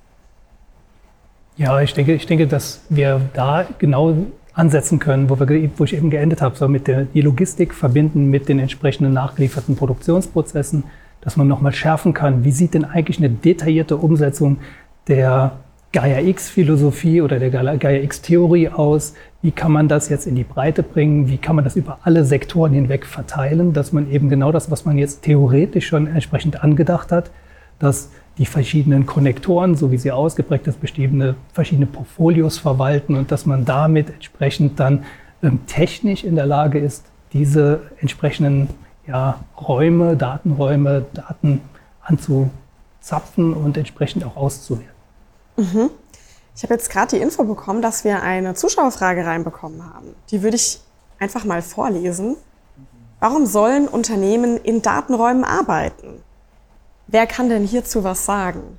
Ja, 1.57 1.81
ich 1.81 1.95
denke, 1.95 2.15
ich 2.15 2.27
denke, 2.27 2.47
dass 2.47 2.81
wir 2.91 3.21
da 3.33 3.67
genau 3.79 4.15
ansetzen 4.57 4.99
können, 4.99 5.29
wo, 5.29 5.39
wir, 5.39 5.71
wo 5.77 5.85
ich 5.85 5.95
eben 5.95 6.11
geendet 6.11 6.41
habe, 6.41 6.57
so 6.57 6.67
mit 6.67 6.89
der 6.89 7.05
die 7.05 7.21
Logistik 7.21 7.75
verbinden 7.75 8.31
mit 8.31 8.49
den 8.49 8.59
entsprechenden 8.59 9.13
nachgelieferten 9.13 9.77
Produktionsprozessen, 9.77 10.85
dass 11.21 11.37
man 11.37 11.47
nochmal 11.47 11.73
schärfen 11.73 12.15
kann, 12.15 12.43
wie 12.45 12.53
sieht 12.53 12.75
denn 12.75 12.85
eigentlich 12.85 13.19
eine 13.19 13.29
detaillierte 13.29 13.97
Umsetzung 13.97 14.59
der 15.09 15.53
Gaia-X-Philosophie 15.93 17.21
oder 17.21 17.39
der 17.39 17.51
Gaia-X-Theorie 17.51 18.71
aus? 18.71 19.15
Wie 19.43 19.51
kann 19.51 19.73
man 19.73 19.89
das 19.89 20.09
jetzt 20.09 20.27
in 20.27 20.35
die 20.35 20.45
Breite 20.45 20.83
bringen? 20.83 21.29
Wie 21.29 21.37
kann 21.37 21.55
man 21.55 21.65
das 21.65 21.77
über 21.77 21.99
alle 22.03 22.25
Sektoren 22.25 22.73
hinweg 22.73 23.07
verteilen, 23.07 23.75
dass 23.75 23.93
man 23.93 24.11
eben 24.11 24.29
genau 24.31 24.53
das, 24.53 24.71
was 24.71 24.85
man 24.87 24.97
jetzt 24.97 25.23
theoretisch 25.23 25.87
schon 25.87 26.07
entsprechend 26.07 26.65
angedacht 26.65 27.13
hat, 27.13 27.31
dass 27.79 28.11
die 28.39 28.47
verschiedenen 28.47 29.07
Konnektoren, 29.07 29.77
so 29.77 29.91
wie 29.91 29.99
sie 29.99 30.13
ausgeprägt 30.13 30.67
ist, 30.67 30.81
bestimmte 30.81 31.37
verschiedene 31.53 31.87
Portfolios 31.87 32.59
verwalten 32.59 33.15
und 33.15 33.33
dass 33.33 33.47
man 33.47 33.65
damit 33.65 34.11
entsprechend 34.11 34.79
dann 34.79 35.05
ähm, 35.43 35.61
technisch 35.67 36.23
in 36.25 36.37
der 36.37 36.47
Lage 36.47 36.79
ist, 36.79 37.05
diese 37.33 37.81
entsprechenden 38.01 38.69
ja, 39.07 39.41
Räume, 39.61 40.17
Datenräume, 40.17 41.07
Daten 41.15 41.61
anzuzapfen 42.03 43.55
und 43.55 43.77
entsprechend 43.77 44.25
auch 44.25 44.37
auszuwerten. 44.37 44.95
Mhm. 45.57 45.91
Ich 46.55 46.63
habe 46.63 46.75
jetzt 46.75 46.91
gerade 46.91 47.17
die 47.17 47.23
Info 47.23 47.45
bekommen, 47.45 47.83
dass 47.83 48.05
wir 48.05 48.23
eine 48.23 48.55
Zuschauerfrage 48.55 49.27
reinbekommen 49.27 49.83
haben. 49.95 50.15
Die 50.31 50.43
würde 50.43 50.57
ich 50.57 50.81
einfach 51.19 51.45
mal 51.45 51.63
vorlesen. 51.63 52.37
Warum 53.21 53.47
sollen 53.47 53.89
Unternehmen 53.89 54.57
in 54.57 54.83
Datenräumen 54.83 55.45
arbeiten? 55.45 56.23
Wer 57.09 57.27
kann 57.27 57.49
denn 57.49 57.65
hierzu 57.65 58.03
was 58.03 58.25
sagen? 58.25 58.79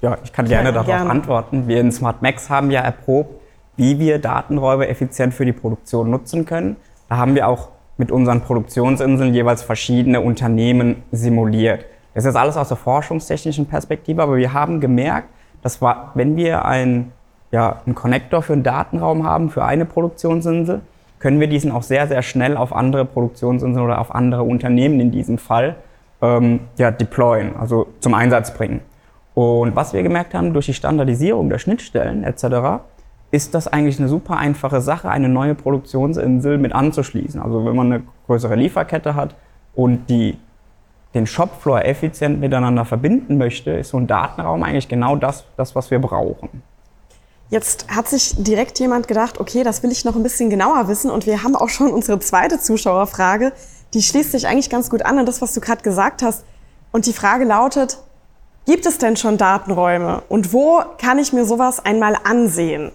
Ja, 0.00 0.18
ich 0.22 0.34
kann 0.34 0.46
gerne 0.46 0.68
ja, 0.68 0.72
darauf 0.72 0.86
gerne. 0.86 1.08
antworten. 1.08 1.66
Wir 1.66 1.80
in 1.80 1.90
Smart 1.90 2.20
Max 2.20 2.50
haben 2.50 2.70
ja 2.70 2.82
erprobt, 2.82 3.40
wie 3.76 3.98
wir 3.98 4.18
Datenräume 4.18 4.86
effizient 4.88 5.32
für 5.32 5.46
die 5.46 5.52
Produktion 5.52 6.10
nutzen 6.10 6.44
können. 6.44 6.76
Da 7.08 7.16
haben 7.16 7.34
wir 7.34 7.48
auch 7.48 7.68
mit 7.96 8.12
unseren 8.12 8.42
Produktionsinseln 8.42 9.32
jeweils 9.32 9.62
verschiedene 9.62 10.20
Unternehmen 10.20 11.02
simuliert. 11.10 11.86
Das 12.12 12.24
ist 12.24 12.26
jetzt 12.26 12.36
alles 12.36 12.56
aus 12.58 12.68
der 12.68 12.76
forschungstechnischen 12.76 13.66
Perspektive, 13.66 14.22
aber 14.22 14.36
wir 14.36 14.52
haben 14.52 14.80
gemerkt, 14.80 15.28
dass 15.62 15.80
wenn 15.80 16.36
wir 16.36 16.66
ein, 16.66 17.12
ja, 17.50 17.80
einen 17.86 17.94
Connector 17.94 18.42
für 18.42 18.52
einen 18.52 18.62
Datenraum 18.62 19.26
haben, 19.26 19.48
für 19.48 19.64
eine 19.64 19.86
Produktionsinsel, 19.86 20.82
können 21.24 21.40
wir 21.40 21.46
diesen 21.46 21.72
auch 21.72 21.82
sehr, 21.82 22.06
sehr 22.06 22.20
schnell 22.20 22.54
auf 22.54 22.76
andere 22.76 23.06
Produktionsinseln 23.06 23.82
oder 23.82 23.98
auf 23.98 24.14
andere 24.14 24.42
Unternehmen 24.42 25.00
in 25.00 25.10
diesem 25.10 25.38
Fall 25.38 25.76
ähm, 26.20 26.60
ja, 26.76 26.90
deployen, 26.90 27.56
also 27.56 27.86
zum 28.00 28.12
Einsatz 28.12 28.52
bringen. 28.52 28.80
Und 29.32 29.74
was 29.74 29.94
wir 29.94 30.02
gemerkt 30.02 30.34
haben 30.34 30.52
durch 30.52 30.66
die 30.66 30.74
Standardisierung 30.74 31.48
der 31.48 31.58
Schnittstellen 31.58 32.24
etc., 32.24 32.84
ist 33.30 33.54
das 33.54 33.68
eigentlich 33.68 33.98
eine 33.98 34.10
super 34.10 34.36
einfache 34.36 34.82
Sache, 34.82 35.08
eine 35.08 35.30
neue 35.30 35.54
Produktionsinsel 35.54 36.58
mit 36.58 36.74
anzuschließen. 36.74 37.40
Also 37.40 37.64
wenn 37.64 37.74
man 37.74 37.90
eine 37.90 38.02
größere 38.26 38.54
Lieferkette 38.54 39.14
hat 39.14 39.34
und 39.74 40.10
die, 40.10 40.36
den 41.14 41.26
Shopfloor 41.26 41.86
effizient 41.86 42.38
miteinander 42.38 42.84
verbinden 42.84 43.38
möchte, 43.38 43.70
ist 43.70 43.88
so 43.88 43.96
ein 43.96 44.06
Datenraum 44.06 44.62
eigentlich 44.62 44.88
genau 44.88 45.16
das, 45.16 45.46
das 45.56 45.74
was 45.74 45.90
wir 45.90 46.00
brauchen. 46.00 46.62
Jetzt 47.54 47.86
hat 47.88 48.08
sich 48.08 48.34
direkt 48.36 48.80
jemand 48.80 49.06
gedacht, 49.06 49.38
okay, 49.38 49.62
das 49.62 49.84
will 49.84 49.92
ich 49.92 50.04
noch 50.04 50.16
ein 50.16 50.24
bisschen 50.24 50.50
genauer 50.50 50.88
wissen. 50.88 51.08
Und 51.08 51.24
wir 51.24 51.44
haben 51.44 51.54
auch 51.54 51.68
schon 51.68 51.92
unsere 51.92 52.18
zweite 52.18 52.58
Zuschauerfrage. 52.58 53.52
Die 53.94 54.02
schließt 54.02 54.32
sich 54.32 54.48
eigentlich 54.48 54.70
ganz 54.70 54.90
gut 54.90 55.06
an 55.06 55.20
an 55.20 55.24
das, 55.24 55.40
was 55.40 55.54
du 55.54 55.60
gerade 55.60 55.82
gesagt 55.82 56.24
hast. 56.24 56.44
Und 56.90 57.06
die 57.06 57.12
Frage 57.12 57.44
lautet, 57.44 57.98
gibt 58.66 58.86
es 58.86 58.98
denn 58.98 59.16
schon 59.16 59.38
Datenräume? 59.38 60.24
Und 60.28 60.52
wo 60.52 60.82
kann 60.98 61.20
ich 61.20 61.32
mir 61.32 61.44
sowas 61.44 61.78
einmal 61.78 62.16
ansehen? 62.24 62.90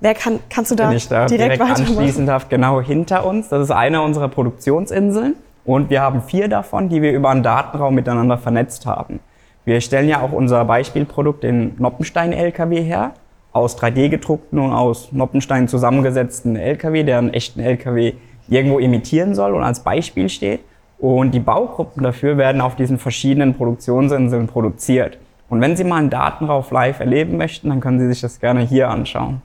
Wer 0.00 0.14
kann, 0.14 0.40
kannst 0.48 0.70
du 0.70 0.74
da, 0.74 0.88
Wenn 0.88 0.96
ich 0.96 1.08
da 1.08 1.26
direkt, 1.26 1.60
direkt 1.60 1.78
anschließen 1.78 2.24
darf, 2.24 2.48
genau 2.48 2.80
hinter 2.80 3.26
uns. 3.26 3.50
Das 3.50 3.62
ist 3.62 3.72
eine 3.72 4.00
unserer 4.00 4.28
Produktionsinseln. 4.28 5.34
Und 5.66 5.90
wir 5.90 6.00
haben 6.00 6.22
vier 6.22 6.48
davon, 6.48 6.88
die 6.88 7.02
wir 7.02 7.12
über 7.12 7.28
einen 7.28 7.42
Datenraum 7.42 7.94
miteinander 7.94 8.38
vernetzt 8.38 8.86
haben. 8.86 9.20
Wir 9.66 9.82
stellen 9.82 10.08
ja 10.08 10.22
auch 10.22 10.32
unser 10.32 10.64
Beispielprodukt, 10.64 11.42
den 11.42 11.74
Noppenstein-LKW 11.76 12.80
her 12.80 13.12
aus 13.56 13.78
3D 13.78 14.08
gedruckten 14.10 14.58
und 14.58 14.72
aus 14.72 15.12
Noppensteinen 15.12 15.66
zusammengesetzten 15.66 16.56
LKW, 16.56 17.02
der 17.02 17.18
einen 17.18 17.32
echten 17.32 17.60
LKW 17.60 18.12
irgendwo 18.48 18.78
imitieren 18.78 19.34
soll 19.34 19.54
und 19.54 19.62
als 19.62 19.80
Beispiel 19.80 20.28
steht. 20.28 20.60
Und 20.98 21.32
die 21.32 21.40
Baugruppen 21.40 22.02
dafür 22.02 22.38
werden 22.38 22.60
auf 22.60 22.76
diesen 22.76 22.98
verschiedenen 22.98 23.54
Produktionsinseln 23.54 24.46
produziert. 24.46 25.18
Und 25.48 25.60
wenn 25.60 25.76
Sie 25.76 25.84
mal 25.84 25.96
einen 25.96 26.10
Datenrauf 26.10 26.70
live 26.70 27.00
erleben 27.00 27.36
möchten, 27.36 27.68
dann 27.68 27.80
können 27.80 27.98
Sie 27.98 28.08
sich 28.08 28.20
das 28.20 28.40
gerne 28.40 28.60
hier 28.60 28.90
anschauen. 28.90 29.42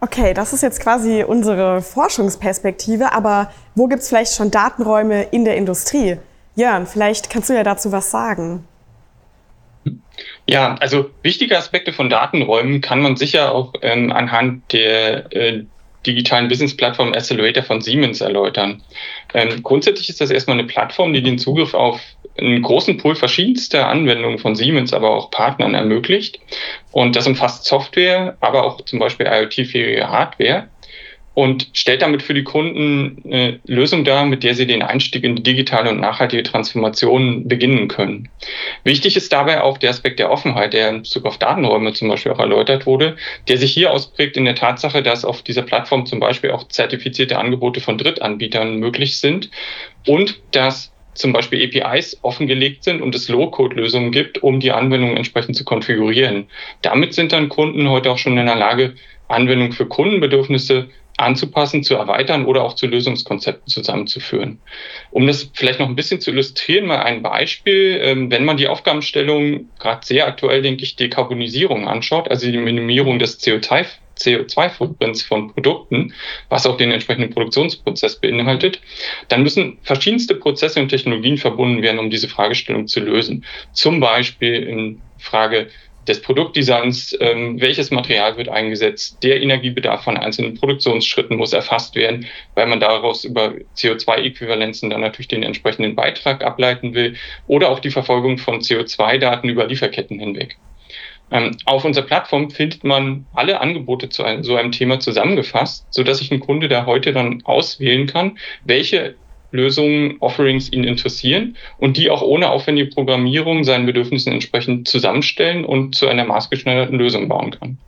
Okay, 0.00 0.32
das 0.32 0.52
ist 0.52 0.62
jetzt 0.62 0.80
quasi 0.80 1.24
unsere 1.26 1.82
Forschungsperspektive, 1.82 3.12
aber 3.12 3.50
wo 3.74 3.88
gibt 3.88 4.02
es 4.02 4.08
vielleicht 4.08 4.34
schon 4.34 4.50
Datenräume 4.50 5.22
in 5.22 5.44
der 5.44 5.56
Industrie? 5.56 6.18
Jörn, 6.54 6.86
vielleicht 6.86 7.30
kannst 7.30 7.50
du 7.50 7.54
ja 7.54 7.64
dazu 7.64 7.92
was 7.92 8.10
sagen. 8.10 8.64
Ja, 10.48 10.76
also 10.80 11.10
wichtige 11.22 11.56
Aspekte 11.56 11.92
von 11.92 12.10
Datenräumen 12.10 12.80
kann 12.80 13.00
man 13.00 13.16
sicher 13.16 13.54
auch 13.54 13.74
ähm, 13.82 14.12
anhand 14.12 14.72
der 14.72 15.32
äh, 15.34 15.64
digitalen 16.06 16.48
Business-Plattform 16.48 17.12
Accelerator 17.12 17.62
von 17.62 17.80
Siemens 17.80 18.20
erläutern. 18.20 18.82
Ähm, 19.34 19.62
grundsätzlich 19.62 20.08
ist 20.08 20.20
das 20.20 20.30
erstmal 20.30 20.58
eine 20.58 20.66
Plattform, 20.66 21.12
die 21.12 21.22
den 21.22 21.38
Zugriff 21.38 21.74
auf 21.74 22.00
einen 22.38 22.62
großen 22.62 22.96
Pool 22.98 23.14
verschiedenster 23.14 23.88
Anwendungen 23.88 24.38
von 24.38 24.54
Siemens, 24.54 24.92
aber 24.92 25.10
auch 25.10 25.30
Partnern 25.30 25.74
ermöglicht. 25.74 26.38
Und 26.92 27.16
das 27.16 27.26
umfasst 27.26 27.64
Software, 27.64 28.36
aber 28.40 28.64
auch 28.64 28.80
zum 28.82 28.98
Beispiel 29.00 29.26
IoT-fähige 29.26 30.08
Hardware. 30.08 30.68
Und 31.38 31.68
stellt 31.72 32.02
damit 32.02 32.24
für 32.24 32.34
die 32.34 32.42
Kunden 32.42 33.22
eine 33.24 33.60
Lösung 33.64 34.02
dar, 34.02 34.26
mit 34.26 34.42
der 34.42 34.56
sie 34.56 34.66
den 34.66 34.82
Einstieg 34.82 35.22
in 35.22 35.36
die 35.36 35.42
digitale 35.44 35.88
und 35.88 36.00
nachhaltige 36.00 36.42
Transformation 36.42 37.46
beginnen 37.46 37.86
können. 37.86 38.28
Wichtig 38.82 39.16
ist 39.16 39.32
dabei 39.32 39.62
auch 39.62 39.78
der 39.78 39.90
Aspekt 39.90 40.18
der 40.18 40.32
Offenheit, 40.32 40.72
der 40.72 40.88
in 40.88 41.02
Bezug 41.02 41.26
auf 41.26 41.38
Datenräume 41.38 41.92
zum 41.92 42.08
Beispiel 42.08 42.32
auch 42.32 42.40
erläutert 42.40 42.86
wurde, 42.86 43.16
der 43.46 43.56
sich 43.56 43.72
hier 43.72 43.92
ausprägt 43.92 44.36
in 44.36 44.46
der 44.46 44.56
Tatsache, 44.56 45.00
dass 45.00 45.24
auf 45.24 45.42
dieser 45.42 45.62
Plattform 45.62 46.06
zum 46.06 46.18
Beispiel 46.18 46.50
auch 46.50 46.66
zertifizierte 46.66 47.38
Angebote 47.38 47.80
von 47.80 47.98
Drittanbietern 47.98 48.74
möglich 48.74 49.18
sind 49.18 49.48
und 50.08 50.40
dass 50.50 50.90
zum 51.14 51.32
Beispiel 51.32 51.64
APIs 51.64 52.18
offengelegt 52.22 52.82
sind 52.82 53.00
und 53.00 53.14
es 53.14 53.28
Low-Code-Lösungen 53.28 54.10
gibt, 54.10 54.42
um 54.42 54.58
die 54.58 54.72
Anwendung 54.72 55.16
entsprechend 55.16 55.54
zu 55.54 55.64
konfigurieren. 55.64 56.48
Damit 56.82 57.14
sind 57.14 57.30
dann 57.30 57.48
Kunden 57.48 57.88
heute 57.88 58.10
auch 58.10 58.18
schon 58.18 58.36
in 58.36 58.46
der 58.46 58.56
Lage, 58.56 58.94
Anwendungen 59.28 59.72
für 59.72 59.86
Kundenbedürfnisse 59.86 60.88
anzupassen, 61.18 61.82
zu 61.82 61.96
erweitern 61.96 62.46
oder 62.46 62.62
auch 62.62 62.74
zu 62.74 62.86
Lösungskonzepten 62.86 63.68
zusammenzuführen. 63.68 64.60
Um 65.10 65.26
das 65.26 65.50
vielleicht 65.52 65.80
noch 65.80 65.88
ein 65.88 65.96
bisschen 65.96 66.20
zu 66.20 66.30
illustrieren, 66.30 66.86
mal 66.86 67.02
ein 67.02 67.22
Beispiel. 67.22 68.00
Ähm, 68.02 68.30
wenn 68.30 68.44
man 68.44 68.56
die 68.56 68.68
Aufgabenstellung 68.68 69.68
gerade 69.78 70.06
sehr 70.06 70.26
aktuell, 70.26 70.62
denke 70.62 70.84
ich, 70.84 70.96
Dekarbonisierung 70.96 71.88
anschaut, 71.88 72.30
also 72.30 72.50
die 72.50 72.56
Minimierung 72.56 73.18
des 73.18 73.40
CO2 73.40 73.86
CO2-Footprints 74.18 75.22
von 75.22 75.52
Produkten, 75.52 76.12
was 76.48 76.66
auch 76.66 76.76
den 76.76 76.90
entsprechenden 76.90 77.30
Produktionsprozess 77.30 78.16
beinhaltet, 78.16 78.80
dann 79.28 79.44
müssen 79.44 79.78
verschiedenste 79.82 80.34
Prozesse 80.34 80.80
und 80.80 80.88
Technologien 80.88 81.38
verbunden 81.38 81.82
werden, 81.82 82.00
um 82.00 82.10
diese 82.10 82.28
Fragestellung 82.28 82.88
zu 82.88 82.98
lösen. 82.98 83.44
Zum 83.72 84.00
Beispiel 84.00 84.54
in 84.54 85.00
Frage 85.18 85.68
des 86.08 86.22
Produktdesigns, 86.22 87.16
ähm, 87.20 87.60
welches 87.60 87.90
Material 87.90 88.36
wird 88.36 88.48
eingesetzt, 88.48 89.18
der 89.22 89.40
Energiebedarf 89.42 90.04
von 90.04 90.16
einzelnen 90.16 90.54
Produktionsschritten 90.54 91.36
muss 91.36 91.52
erfasst 91.52 91.94
werden, 91.94 92.26
weil 92.54 92.66
man 92.66 92.80
daraus 92.80 93.24
über 93.24 93.54
CO2-Äquivalenzen 93.76 94.90
dann 94.90 95.02
natürlich 95.02 95.28
den 95.28 95.42
entsprechenden 95.42 95.94
Beitrag 95.94 96.42
ableiten 96.42 96.94
will 96.94 97.16
oder 97.46 97.70
auch 97.70 97.80
die 97.80 97.90
Verfolgung 97.90 98.38
von 98.38 98.60
CO2-Daten 98.60 99.48
über 99.48 99.66
Lieferketten 99.66 100.18
hinweg. 100.18 100.56
Ähm, 101.30 101.56
auf 101.66 101.84
unserer 101.84 102.06
Plattform 102.06 102.50
findet 102.50 102.84
man 102.84 103.26
alle 103.34 103.60
Angebote 103.60 104.08
zu 104.08 104.24
einem, 104.24 104.44
so 104.44 104.56
einem 104.56 104.72
Thema 104.72 104.98
zusammengefasst, 104.98 105.86
so 105.90 106.02
dass 106.02 106.18
sich 106.18 106.30
ein 106.30 106.40
Kunde 106.40 106.68
da 106.68 106.86
heute 106.86 107.12
dann 107.12 107.42
auswählen 107.44 108.06
kann, 108.06 108.38
welche 108.64 109.14
Lösungen, 109.50 110.16
Offerings 110.20 110.70
ihn 110.70 110.84
interessieren 110.84 111.56
und 111.78 111.96
die 111.96 112.10
auch 112.10 112.22
ohne 112.22 112.50
aufwendige 112.50 112.90
Programmierung 112.90 113.64
seinen 113.64 113.86
Bedürfnissen 113.86 114.32
entsprechend 114.32 114.88
zusammenstellen 114.88 115.64
und 115.64 115.94
zu 115.94 116.06
einer 116.06 116.24
maßgeschneiderten 116.24 116.98
Lösung 116.98 117.28
bauen 117.28 117.50
kann. 117.52 117.78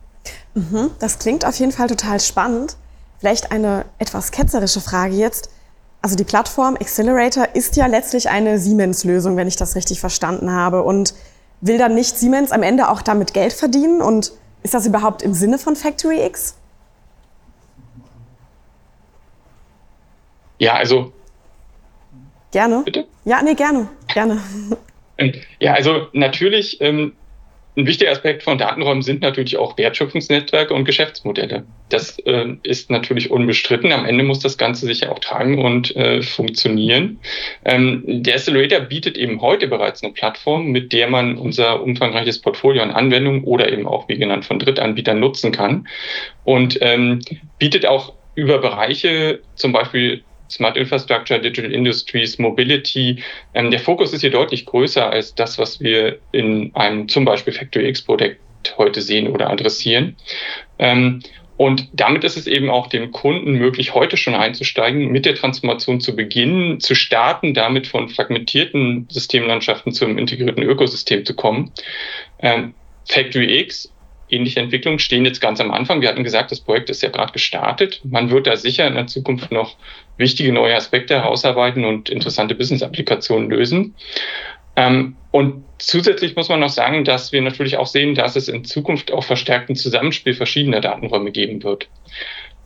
Mhm, 0.55 0.91
das 0.99 1.19
klingt 1.19 1.45
auf 1.45 1.59
jeden 1.59 1.73
Fall 1.73 1.89
total 1.89 2.21
spannend. 2.21 2.77
Vielleicht 3.19 3.53
eine 3.53 3.85
etwas 3.99 4.33
ketzerische 4.33 4.81
Frage 4.81 5.15
jetzt. 5.15 5.51
Also 6.03 6.17
die 6.17 6.25
Plattform 6.25 6.77
Accelerator 6.77 7.49
ist 7.53 7.77
ja 7.77 7.87
letztlich 7.87 8.31
eine 8.31 8.59
Siemens-Lösung, 8.59 9.37
wenn 9.37 9.47
ich 9.47 9.57
das 9.57 9.77
richtig 9.77 10.01
verstanden 10.01 10.51
habe. 10.51 10.83
Und 10.83 11.15
will 11.61 11.77
dann 11.77 11.95
nicht 11.95 12.17
Siemens 12.17 12.53
am 12.53 12.63
Ende 12.63 12.89
auch 12.89 13.03
damit 13.03 13.35
Geld 13.35 13.53
verdienen? 13.53 14.01
Und 14.01 14.33
ist 14.63 14.73
das 14.73 14.87
überhaupt 14.87 15.23
im 15.23 15.35
Sinne 15.35 15.59
von 15.59 15.77
Factory 15.77 16.25
X? 16.25 16.57
Ja, 20.59 20.75
also 20.75 21.13
Gerne. 22.53 22.83
Bitte? 22.85 23.07
Ja, 23.25 23.43
nee, 23.43 23.55
gerne. 23.55 23.89
Gerne. 24.13 24.41
Ja, 25.61 25.75
also 25.75 26.09
natürlich, 26.13 26.81
ähm, 26.81 27.13
ein 27.77 27.87
wichtiger 27.87 28.11
Aspekt 28.11 28.43
von 28.43 28.59
Datenräumen 28.59 29.03
sind 29.03 29.23
natürlich 29.23 29.57
auch 29.57 29.79
Wertschöpfungsnetzwerke 29.79 30.75
und 30.75 30.85
Geschäftsmodelle. 30.85 31.65
Das 31.89 32.19
äh, 32.21 32.57
ist 32.65 32.91
natürlich 32.91 33.31
unbestritten. 33.31 33.93
Am 33.93 34.05
Ende 34.05 34.25
muss 34.25 34.41
das 34.41 34.59
Ganze 34.59 34.87
sich 34.87 35.01
ja 35.01 35.11
auch 35.11 35.21
tragen 35.21 35.65
und 35.65 35.95
äh, 35.95 36.21
funktionieren. 36.23 37.21
Ähm, 37.65 38.03
der 38.07 38.35
Accelerator 38.35 38.81
bietet 38.81 39.17
eben 39.17 39.41
heute 39.41 39.69
bereits 39.69 40.03
eine 40.03 40.13
Plattform, 40.13 40.67
mit 40.67 40.93
der 40.93 41.09
man 41.09 41.39
unser 41.39 41.83
umfangreiches 41.83 42.41
Portfolio 42.41 42.83
an 42.83 42.91
Anwendungen 42.91 43.45
oder 43.45 43.73
eben 43.73 43.87
auch, 43.87 44.09
wie 44.09 44.19
genannt, 44.19 44.45
von 44.45 44.59
Drittanbietern 44.59 45.21
nutzen 45.21 45.53
kann 45.53 45.87
und 46.45 46.77
ähm, 46.81 47.21
bietet 47.59 47.87
auch 47.87 48.15
über 48.35 48.59
Bereiche, 48.59 49.41
zum 49.55 49.73
Beispiel 49.73 50.25
Smart 50.51 50.77
Infrastructure, 50.77 51.41
Digital 51.41 51.73
Industries, 51.73 52.39
Mobility. 52.39 53.23
Ähm, 53.55 53.71
der 53.71 53.81
Fokus 53.81 54.13
ist 54.13 54.21
hier 54.21 54.31
deutlich 54.31 54.67
größer 54.67 55.11
als 55.11 55.35
das, 55.35 55.59
was 55.59 55.81
wir 55.81 56.19
in 56.33 56.75
einem 56.75 57.09
zum 57.09 57.25
Beispiel 57.25 57.53
Factory 57.53 57.89
X 57.89 58.03
Projekt 58.03 58.41
heute 58.77 59.01
sehen 59.01 59.29
oder 59.29 59.51
adressieren. 59.51 60.17
Ähm, 60.79 61.23
und 61.57 61.89
damit 61.93 62.25
ist 62.25 62.39
es 62.39 62.47
eben 62.47 62.71
auch 62.71 62.87
dem 62.87 63.13
Kunden 63.13 63.53
möglich, 63.53 63.93
heute 63.95 64.17
schon 64.17 64.35
einzusteigen, 64.35 65.09
mit 65.09 65.27
der 65.27 65.35
Transformation 65.35 66.01
zu 66.01 66.17
beginnen, 66.17 66.81
zu 66.81 66.95
starten, 66.95 67.53
damit 67.53 67.87
von 67.87 68.09
fragmentierten 68.09 69.07
Systemlandschaften 69.11 69.93
zum 69.93 70.17
integrierten 70.17 70.63
Ökosystem 70.63 71.27
zu 71.27 71.35
kommen. 71.35 71.71
Ähm, 72.39 72.73
Factory 73.07 73.61
X 73.61 73.93
ähnliche 74.33 74.61
Entwicklungen 74.61 74.99
stehen 74.99 75.25
jetzt 75.25 75.41
ganz 75.41 75.61
am 75.61 75.71
Anfang. 75.71 76.01
Wir 76.01 76.09
hatten 76.09 76.25
gesagt, 76.25 76.51
das 76.51 76.61
Projekt 76.61 76.91
ist 76.91 77.03
ja 77.03 77.09
gerade 77.09 77.33
gestartet. 77.33 78.01
Man 78.05 78.31
wird 78.31 78.47
da 78.47 78.57
sicher 78.57 78.87
in 78.87 78.95
der 78.95 79.07
Zukunft 79.07 79.53
noch 79.53 79.77
wichtige 80.17 80.53
neue 80.53 80.75
Aspekte 80.75 81.15
herausarbeiten 81.15 81.85
und 81.85 82.09
interessante 82.11 82.55
Business-Applikationen 82.55 83.51
lösen. 83.51 83.95
Ähm, 84.77 85.17
und 85.31 85.65
zusätzlich 85.79 86.37
muss 86.37 86.49
man 86.49 86.61
noch 86.61 86.69
sagen, 86.71 87.05
dass 87.05 87.33
wir 87.33 87.43
natürlich 87.43 87.77
auch 87.77 87.87
sehen, 87.87 88.15
dass 88.15 88.37
es 88.37 88.49
in 88.49 88.65
Zukunft 88.65 89.13
auch 89.13 89.25
verstärkten 89.25 89.77
Zusammenspiel 89.77 90.35
verschiedener 90.35 90.81
Datenräume 90.81 91.33
geben 91.33 91.63
wird. 91.63 91.89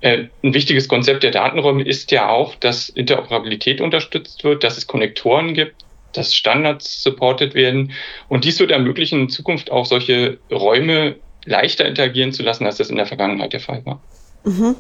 Äh, 0.01 0.27
ein 0.43 0.55
wichtiges 0.55 0.89
Konzept 0.89 1.23
der 1.23 1.31
Datenräume 1.31 1.83
ist 1.83 2.11
ja 2.11 2.29
auch, 2.29 2.55
dass 2.57 2.89
Interoperabilität 2.89 3.81
unterstützt 3.81 4.45
wird, 4.45 4.63
dass 4.63 4.77
es 4.77 4.87
Konnektoren 4.87 5.55
gibt, 5.55 5.77
dass 6.13 6.35
Standards 6.35 7.03
supported 7.03 7.55
werden. 7.55 7.93
Und 8.29 8.45
dies 8.45 8.61
wird 8.61 8.71
ermöglichen, 8.71 9.23
in 9.23 9.29
Zukunft 9.29 9.71
auch 9.71 9.87
solche 9.87 10.39
Räume 10.51 11.17
leichter 11.45 11.87
interagieren 11.87 12.33
zu 12.33 12.43
lassen, 12.43 12.67
als 12.67 12.77
das 12.77 12.91
in 12.91 12.97
der 12.97 13.07
Vergangenheit 13.07 13.53
der 13.53 13.61
Fall 13.61 13.85
war. 13.85 14.01
Mhm. 14.45 14.77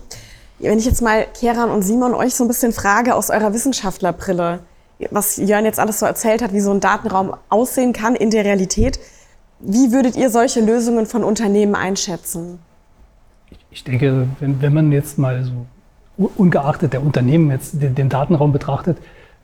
Wenn 0.59 0.79
ich 0.79 0.87
jetzt 0.87 1.03
mal 1.03 1.27
Keran 1.39 1.71
und 1.71 1.83
Simon 1.83 2.15
euch 2.15 2.35
so 2.35 2.45
ein 2.45 2.49
bisschen 2.49 2.73
frage 2.73 3.15
aus 3.15 3.31
eurer 3.31 3.53
Wissenschaftlerbrille, 3.53 4.61
was 5.11 5.37
Jörn 5.37 5.65
jetzt 5.65 5.81
alles 5.81 5.99
so 5.99 6.07
erzählt 6.07 6.43
hat, 6.43 6.53
wie 6.53 6.61
so 6.61 6.71
ein 6.71 6.81
Datenraum 6.81 7.35
aussehen 7.49 7.93
kann 7.93 8.15
in 8.15 8.31
der 8.31 8.45
Realität, 8.45 8.99
wie 9.61 9.93
würdet 9.93 10.17
ihr 10.17 10.31
solche 10.31 10.61
Lösungen 10.61 11.07
von 11.07 11.25
Unternehmen 11.25 11.75
einschätzen? 11.75 12.59
Ich 13.71 13.83
denke, 13.83 14.29
wenn, 14.41 14.63
wenn 14.63 14.73
man 14.73 14.93
jetzt 14.93 15.19
mal 15.19 15.43
so 15.45 16.31
ungeachtet 16.37 16.93
der 16.93 17.03
Unternehmen 17.03 17.51
jetzt 17.51 17.83
den, 17.83 17.95
den 17.95 18.09
Datenraum 18.09 18.53
betrachtet, 18.53 18.99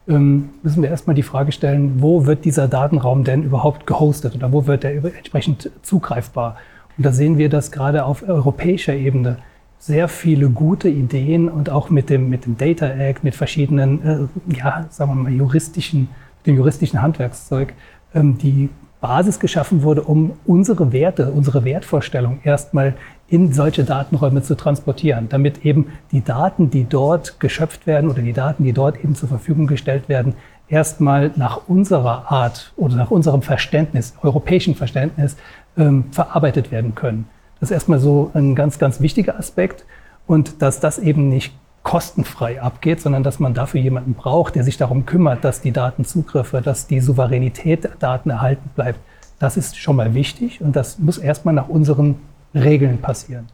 ähm, 0.09 0.51
müssen 0.63 0.83
wir 0.83 0.91
erstmal 0.91 1.17
die 1.17 1.23
Frage 1.23 1.53
stellen, 1.53 2.01
wo 2.01 2.27
wird 2.27 2.45
dieser 2.45 2.69
Datenraum 2.69 3.25
denn 3.25 3.43
überhaupt 3.43 3.87
gehostet 3.87 4.35
oder 4.35 4.53
wo 4.53 4.67
wird 4.67 4.85
er 4.85 5.05
entsprechend 5.05 5.71
zugreifbar? 5.83 6.57
Und 6.97 7.07
da 7.07 7.13
sehen 7.13 7.39
wir, 7.39 7.49
dass 7.49 7.73
gerade 7.73 8.05
auf 8.05 8.27
europäischer 8.27 8.95
Ebene 8.95 9.39
sehr 9.79 10.09
viele 10.09 10.51
gute 10.51 10.89
Ideen 10.89 11.49
und 11.49 11.71
auch 11.71 11.89
mit 11.89 12.11
dem, 12.11 12.29
mit 12.29 12.45
dem 12.45 12.59
Data 12.59 12.87
Act, 12.87 13.25
mit 13.25 13.35
verschiedenen, 13.35 14.31
äh, 14.51 14.57
ja, 14.57 14.87
sagen 14.91 15.11
wir 15.13 15.23
mal, 15.23 15.33
juristischen, 15.33 16.09
dem 16.45 16.57
juristischen 16.57 17.01
Handwerkszeug, 17.01 17.73
ähm, 18.15 18.37
die 18.37 18.69
Basis 19.01 19.41
geschaffen 19.41 19.83
wurde, 19.83 20.03
um 20.03 20.33
unsere 20.45 20.93
Werte, 20.93 21.31
unsere 21.31 21.65
Wertvorstellung 21.65 22.41
erstmal 22.45 22.95
in 23.29 23.53
solche 23.53 23.85
Datenräume 23.85 24.43
zu 24.43 24.55
transportieren, 24.55 25.29
damit 25.31 25.65
eben 25.65 25.87
die 26.13 26.23
Daten, 26.23 26.71
die 26.71 26.85
dort 26.85 27.41
geschöpft 27.41 27.87
werden 27.87 28.11
oder 28.11 28.21
die 28.21 28.35
Daten, 28.35 28.65
die 28.65 28.73
dort 28.75 29.03
eben 29.03 29.15
zur 29.15 29.31
Verfügung 29.31 29.67
gestellt 29.67 30.11
werden, 30.11 30.35
erstmal 30.69 31.31
nach 31.37 31.69
unserer 31.69 32.31
Art 32.31 32.73
oder 32.77 32.97
nach 32.97 33.11
unserem 33.11 33.43
Verständnis, 33.43 34.15
europäischen 34.23 34.75
Verständnis, 34.75 35.37
ähm, 35.77 36.05
verarbeitet 36.13 36.71
werden 36.71 36.95
können. 36.95 37.29
Das 37.61 37.71
ist 37.71 37.75
erstmal 37.75 37.99
so 37.99 38.31
ein 38.35 38.55
ganz, 38.55 38.79
ganz 38.79 39.01
wichtiger 39.01 39.39
Aspekt 39.39 39.85
und 40.27 40.63
dass 40.63 40.81
das 40.81 40.99
eben 40.99 41.29
nicht 41.29 41.55
kostenfrei 41.83 42.61
abgeht, 42.61 43.01
sondern 43.01 43.23
dass 43.23 43.39
man 43.39 43.55
dafür 43.55 43.81
jemanden 43.81 44.15
braucht, 44.15 44.55
der 44.55 44.65
sich 44.65 44.77
darum 44.77 45.07
kümmert, 45.07 45.45
dass 45.45 45.63
die 45.63 45.73
Datenzugriffe, 45.73 46.61
dass 46.61 46.87
die 46.87 47.01
Souveränität 47.01 47.85
der 47.85 47.93
Daten 47.99 48.31
erhalten 48.31 48.71
bleibt. 48.75 49.01
Das 49.39 49.57
ist 49.57 49.79
schon 49.79 49.97
mal 49.97 50.15
wichtig 50.15 50.61
und 50.61 50.77
das 50.77 50.99
muss 50.99 51.19
erstmal 51.19 51.55
nach 51.55 51.69
unseren 51.69 52.17
Regeln 52.55 52.99
passieren. 52.99 53.47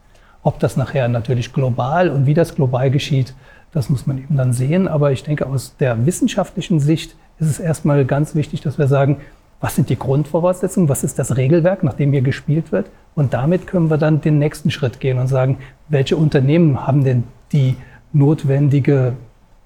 Ob 0.43 0.59
das 0.59 0.77
nachher 0.77 1.07
natürlich 1.07 1.53
global 1.53 2.09
und 2.09 2.25
wie 2.25 2.33
das 2.33 2.55
global 2.55 2.91
geschieht, 2.91 3.33
das 3.71 3.89
muss 3.89 4.07
man 4.07 4.17
eben 4.17 4.35
dann 4.35 4.53
sehen. 4.53 4.87
Aber 4.87 5.11
ich 5.11 5.23
denke, 5.23 5.45
aus 5.45 5.75
der 5.77 6.05
wissenschaftlichen 6.05 6.79
Sicht 6.79 7.15
ist 7.39 7.49
es 7.49 7.59
erstmal 7.59 8.05
ganz 8.05 8.35
wichtig, 8.35 8.61
dass 8.61 8.77
wir 8.77 8.87
sagen, 8.87 9.17
was 9.59 9.75
sind 9.75 9.89
die 9.89 9.97
Grundvoraussetzungen, 9.97 10.87
was 10.89 11.03
ist 11.03 11.17
das 11.17 11.35
Regelwerk, 11.35 11.83
nach 11.83 11.93
dem 11.93 12.11
hier 12.11 12.21
gespielt 12.21 12.71
wird. 12.71 12.89
Und 13.15 13.33
damit 13.33 13.65
können 13.65 13.89
wir 13.89 13.97
dann 13.97 14.21
den 14.21 14.37
nächsten 14.37 14.69
Schritt 14.69 14.99
gehen 14.99 15.17
und 15.17 15.27
sagen, 15.27 15.57
welche 15.89 16.15
Unternehmen 16.15 16.85
haben 16.85 17.03
denn 17.03 17.23
die 17.51 17.75
notwendige 18.13 19.13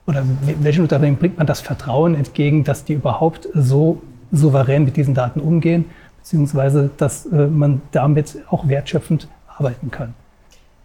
oder 0.08 0.24
welchen 0.60 0.82
Unternehmen 0.82 1.18
bringt 1.18 1.38
man 1.38 1.48
das 1.48 1.62
Vertrauen 1.62 2.16
entgegen, 2.16 2.64
dass 2.64 2.86
die 2.86 2.94
überhaupt 2.94 3.48
so 3.54 4.02
souverän 4.32 4.86
mit 4.86 4.98
diesen 4.98 5.14
Daten 5.14 5.40
umgehen, 5.40 5.86
beziehungsweise 6.18 6.90
dass 6.98 7.26
äh, 7.26 7.48
man 7.48 7.82
damit 7.92 8.38
auch 8.50 8.68
wertschöpfend 8.68 9.28
arbeiten 9.48 9.92
kann. 9.92 10.14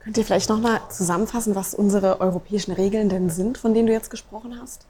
Könnt 0.01 0.19
ihr 0.19 0.25
vielleicht 0.25 0.51
nochmal 0.51 0.81
zusammenfassen, 0.91 1.55
was 1.55 1.75
unsere 1.75 2.21
europäischen 2.21 2.73
Regeln 2.73 3.09
denn 3.09 3.31
sind, 3.31 3.59
von 3.59 3.75
denen 3.75 3.87
du 3.87 3.93
jetzt 3.93 4.11
gesprochen 4.11 4.55
hast? 4.61 4.87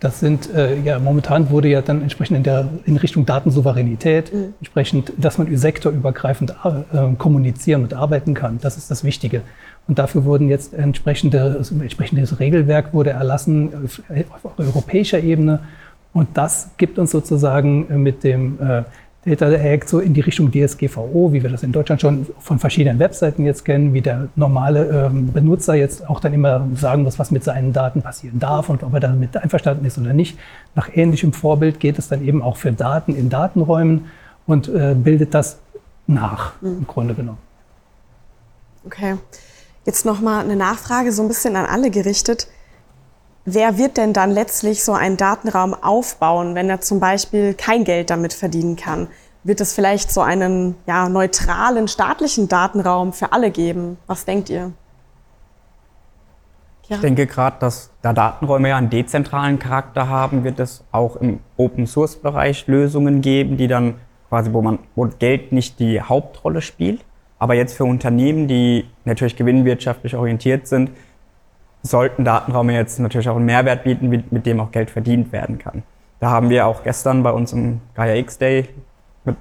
Das 0.00 0.20
sind, 0.20 0.52
äh, 0.52 0.78
ja, 0.80 0.98
momentan 0.98 1.50
wurde 1.50 1.68
ja 1.68 1.80
dann 1.80 2.02
entsprechend 2.02 2.36
in, 2.36 2.42
der, 2.42 2.68
in 2.84 2.96
Richtung 2.96 3.24
Datensouveränität, 3.24 4.32
mhm. 4.32 4.54
entsprechend, 4.60 5.12
dass 5.16 5.38
man 5.38 5.56
sektorübergreifend 5.56 6.54
äh, 6.64 7.14
kommunizieren 7.16 7.82
und 7.82 7.94
arbeiten 7.94 8.34
kann. 8.34 8.58
Das 8.60 8.76
ist 8.76 8.90
das 8.90 9.04
Wichtige. 9.04 9.42
Und 9.86 9.98
dafür 9.98 10.24
wurden 10.24 10.48
jetzt 10.48 10.74
entsprechende, 10.74 11.60
entsprechendes 11.80 12.40
Regelwerk 12.40 12.92
wurde 12.92 13.10
erlassen 13.10 13.70
auf, 13.84 14.02
auf 14.42 14.58
europäischer 14.58 15.20
Ebene. 15.20 15.60
Und 16.12 16.28
das 16.34 16.70
gibt 16.76 16.98
uns 16.98 17.10
sozusagen 17.10 18.02
mit 18.02 18.24
dem 18.24 18.58
äh, 18.60 18.82
Data 19.26 19.50
Act 19.50 19.88
so 19.88 20.00
in 20.00 20.12
die 20.12 20.20
Richtung 20.20 20.50
DSGVO, 20.50 21.32
wie 21.32 21.42
wir 21.42 21.50
das 21.50 21.62
in 21.62 21.72
Deutschland 21.72 22.00
schon 22.00 22.26
von 22.38 22.58
verschiedenen 22.58 22.98
Webseiten 22.98 23.44
jetzt 23.44 23.64
kennen, 23.64 23.94
wie 23.94 24.02
der 24.02 24.28
normale 24.36 25.06
ähm, 25.06 25.32
Benutzer 25.32 25.74
jetzt 25.74 26.08
auch 26.08 26.20
dann 26.20 26.34
immer 26.34 26.66
sagen 26.76 27.02
muss, 27.02 27.18
was 27.18 27.30
mit 27.30 27.42
seinen 27.42 27.72
Daten 27.72 28.02
passieren 28.02 28.38
darf 28.38 28.68
und 28.68 28.82
ob 28.82 28.92
er 28.92 29.00
damit 29.00 29.36
einverstanden 29.36 29.84
ist 29.86 29.98
oder 29.98 30.12
nicht. 30.12 30.38
Nach 30.74 30.88
ähnlichem 30.94 31.32
Vorbild 31.32 31.80
geht 31.80 31.98
es 31.98 32.08
dann 32.08 32.22
eben 32.24 32.42
auch 32.42 32.56
für 32.56 32.72
Daten 32.72 33.14
in 33.14 33.30
Datenräumen 33.30 34.06
und 34.46 34.68
äh, 34.68 34.94
bildet 34.94 35.34
das 35.34 35.58
nach, 36.06 36.60
mhm. 36.60 36.78
im 36.78 36.86
Grunde 36.86 37.14
genommen. 37.14 37.38
Okay. 38.84 39.16
Jetzt 39.86 40.06
nochmal 40.06 40.44
eine 40.44 40.56
Nachfrage, 40.56 41.12
so 41.12 41.22
ein 41.22 41.28
bisschen 41.28 41.56
an 41.56 41.66
alle 41.66 41.90
gerichtet. 41.90 42.48
Wer 43.46 43.76
wird 43.76 43.98
denn 43.98 44.14
dann 44.14 44.30
letztlich 44.30 44.82
so 44.82 44.92
einen 44.92 45.18
Datenraum 45.18 45.74
aufbauen, 45.74 46.54
wenn 46.54 46.70
er 46.70 46.80
zum 46.80 46.98
Beispiel 46.98 47.52
kein 47.52 47.84
Geld 47.84 48.08
damit 48.08 48.32
verdienen 48.32 48.76
kann? 48.76 49.08
Wird 49.42 49.60
es 49.60 49.74
vielleicht 49.74 50.10
so 50.10 50.22
einen 50.22 50.76
ja, 50.86 51.10
neutralen 51.10 51.86
staatlichen 51.86 52.48
Datenraum 52.48 53.12
für 53.12 53.32
alle 53.32 53.50
geben? 53.50 53.98
Was 54.06 54.24
denkt 54.24 54.48
ihr? 54.48 54.72
Ja. 56.88 56.96
Ich 56.96 57.02
denke 57.02 57.26
gerade, 57.26 57.56
dass 57.60 57.90
da 58.00 58.14
Datenräume 58.14 58.70
ja 58.70 58.76
einen 58.76 58.90
dezentralen 58.90 59.58
Charakter 59.58 60.08
haben, 60.08 60.44
wird 60.44 60.58
es 60.60 60.82
auch 60.92 61.16
im 61.16 61.40
Open 61.58 61.86
Source 61.86 62.16
Bereich 62.16 62.66
Lösungen 62.66 63.20
geben, 63.20 63.58
die 63.58 63.68
dann 63.68 63.94
quasi, 64.30 64.52
wo 64.52 64.62
man, 64.62 64.78
wo 64.94 65.06
Geld 65.18 65.52
nicht 65.52 65.78
die 65.78 66.00
Hauptrolle 66.00 66.62
spielt. 66.62 67.04
Aber 67.38 67.54
jetzt 67.54 67.76
für 67.76 67.84
Unternehmen, 67.84 68.48
die 68.48 68.86
natürlich 69.04 69.36
gewinnwirtschaftlich 69.36 70.16
orientiert 70.16 70.66
sind, 70.66 70.90
sollten 71.84 72.24
Datenräume 72.24 72.74
jetzt 72.74 72.98
natürlich 72.98 73.28
auch 73.28 73.36
einen 73.36 73.44
Mehrwert 73.44 73.84
bieten, 73.84 74.08
mit 74.08 74.46
dem 74.46 74.58
auch 74.60 74.72
Geld 74.72 74.90
verdient 74.90 75.32
werden 75.32 75.58
kann. 75.58 75.82
Da 76.18 76.30
haben 76.30 76.48
wir 76.48 76.66
auch 76.66 76.82
gestern 76.82 77.22
bei 77.22 77.30
uns 77.30 77.52
im 77.52 77.82
Gaia 77.94 78.14
X 78.14 78.38
Day 78.38 78.68
mit, 79.24 79.36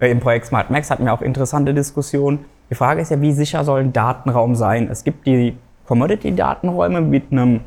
äh, 0.00 0.10
im 0.10 0.18
Projekt 0.18 0.46
Smart 0.46 0.70
Max 0.70 0.90
hatten 0.90 1.04
wir 1.04 1.12
auch 1.12 1.22
interessante 1.22 1.72
Diskussionen. 1.72 2.44
Die 2.70 2.74
Frage 2.74 3.00
ist 3.00 3.10
ja, 3.10 3.20
wie 3.20 3.32
sicher 3.32 3.64
soll 3.64 3.80
ein 3.80 3.92
Datenraum 3.92 4.56
sein? 4.56 4.88
Es 4.90 5.04
gibt 5.04 5.26
die 5.26 5.56
Commodity-Datenräume 5.86 7.02
mit 7.02 7.30
einem, 7.30 7.60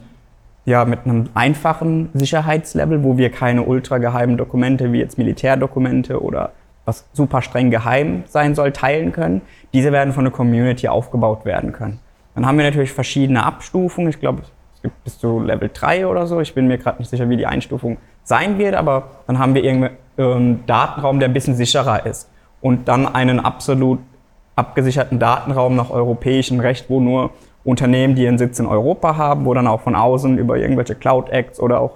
ja, 0.65 0.83
mit 0.83 1.05
einem 1.05 1.29
einfachen 1.33 2.09
Sicherheitslevel, 2.13 3.03
wo 3.03 3.17
wir 3.17 3.31
keine 3.31 3.63
ultra 3.63 3.99
geheimen 3.99 4.35
Dokumente 4.35 4.91
wie 4.91 4.99
jetzt 4.99 5.17
Militärdokumente 5.17 6.21
oder 6.21 6.51
was 6.83 7.05
super 7.13 7.41
streng 7.41 7.71
geheim 7.71 8.23
sein 8.27 8.55
soll, 8.55 8.73
teilen 8.73 9.13
können. 9.13 9.41
Diese 9.71 9.93
werden 9.93 10.13
von 10.13 10.25
der 10.25 10.33
Community 10.33 10.87
aufgebaut 10.89 11.45
werden 11.45 11.71
können. 11.71 11.99
Dann 12.37 12.45
haben 12.45 12.59
wir 12.59 12.65
natürlich 12.65 12.93
verschiedene 12.93 13.43
Abstufungen. 13.43 14.11
Ich 14.11 14.19
glaube, 14.19 14.43
es 14.75 14.81
gibt 14.83 15.03
bis 15.03 15.17
zu 15.17 15.39
Level 15.39 15.71
3 15.73 16.05
oder 16.05 16.27
so. 16.27 16.39
Ich 16.39 16.53
bin 16.53 16.67
mir 16.67 16.77
gerade 16.77 16.99
nicht 16.99 17.09
sicher, 17.09 17.27
wie 17.31 17.35
die 17.35 17.47
Einstufung 17.47 17.97
sein 18.23 18.59
wird, 18.59 18.75
aber 18.75 19.09
dann 19.25 19.39
haben 19.39 19.55
wir 19.55 19.63
irgendeinen 19.63 19.97
ähm, 20.19 20.59
Datenraum, 20.67 21.17
der 21.17 21.29
ein 21.29 21.33
bisschen 21.33 21.55
sicherer 21.55 22.05
ist. 22.05 22.29
Und 22.61 22.87
dann 22.87 23.07
einen 23.07 23.39
absolut 23.39 23.97
abgesicherten 24.55 25.17
Datenraum 25.17 25.75
nach 25.75 25.89
europäischem 25.89 26.59
Recht, 26.59 26.91
wo 26.91 26.99
nur 26.99 27.31
Unternehmen, 27.63 28.13
die 28.13 28.25
ihren 28.25 28.37
Sitz 28.37 28.59
in 28.59 28.67
Europa 28.67 29.17
haben, 29.17 29.45
wo 29.45 29.55
dann 29.55 29.65
auch 29.65 29.81
von 29.81 29.95
außen 29.95 30.37
über 30.37 30.57
irgendwelche 30.57 30.93
Cloud 30.93 31.29
Acts 31.29 31.59
oder 31.59 31.81
auch 31.81 31.93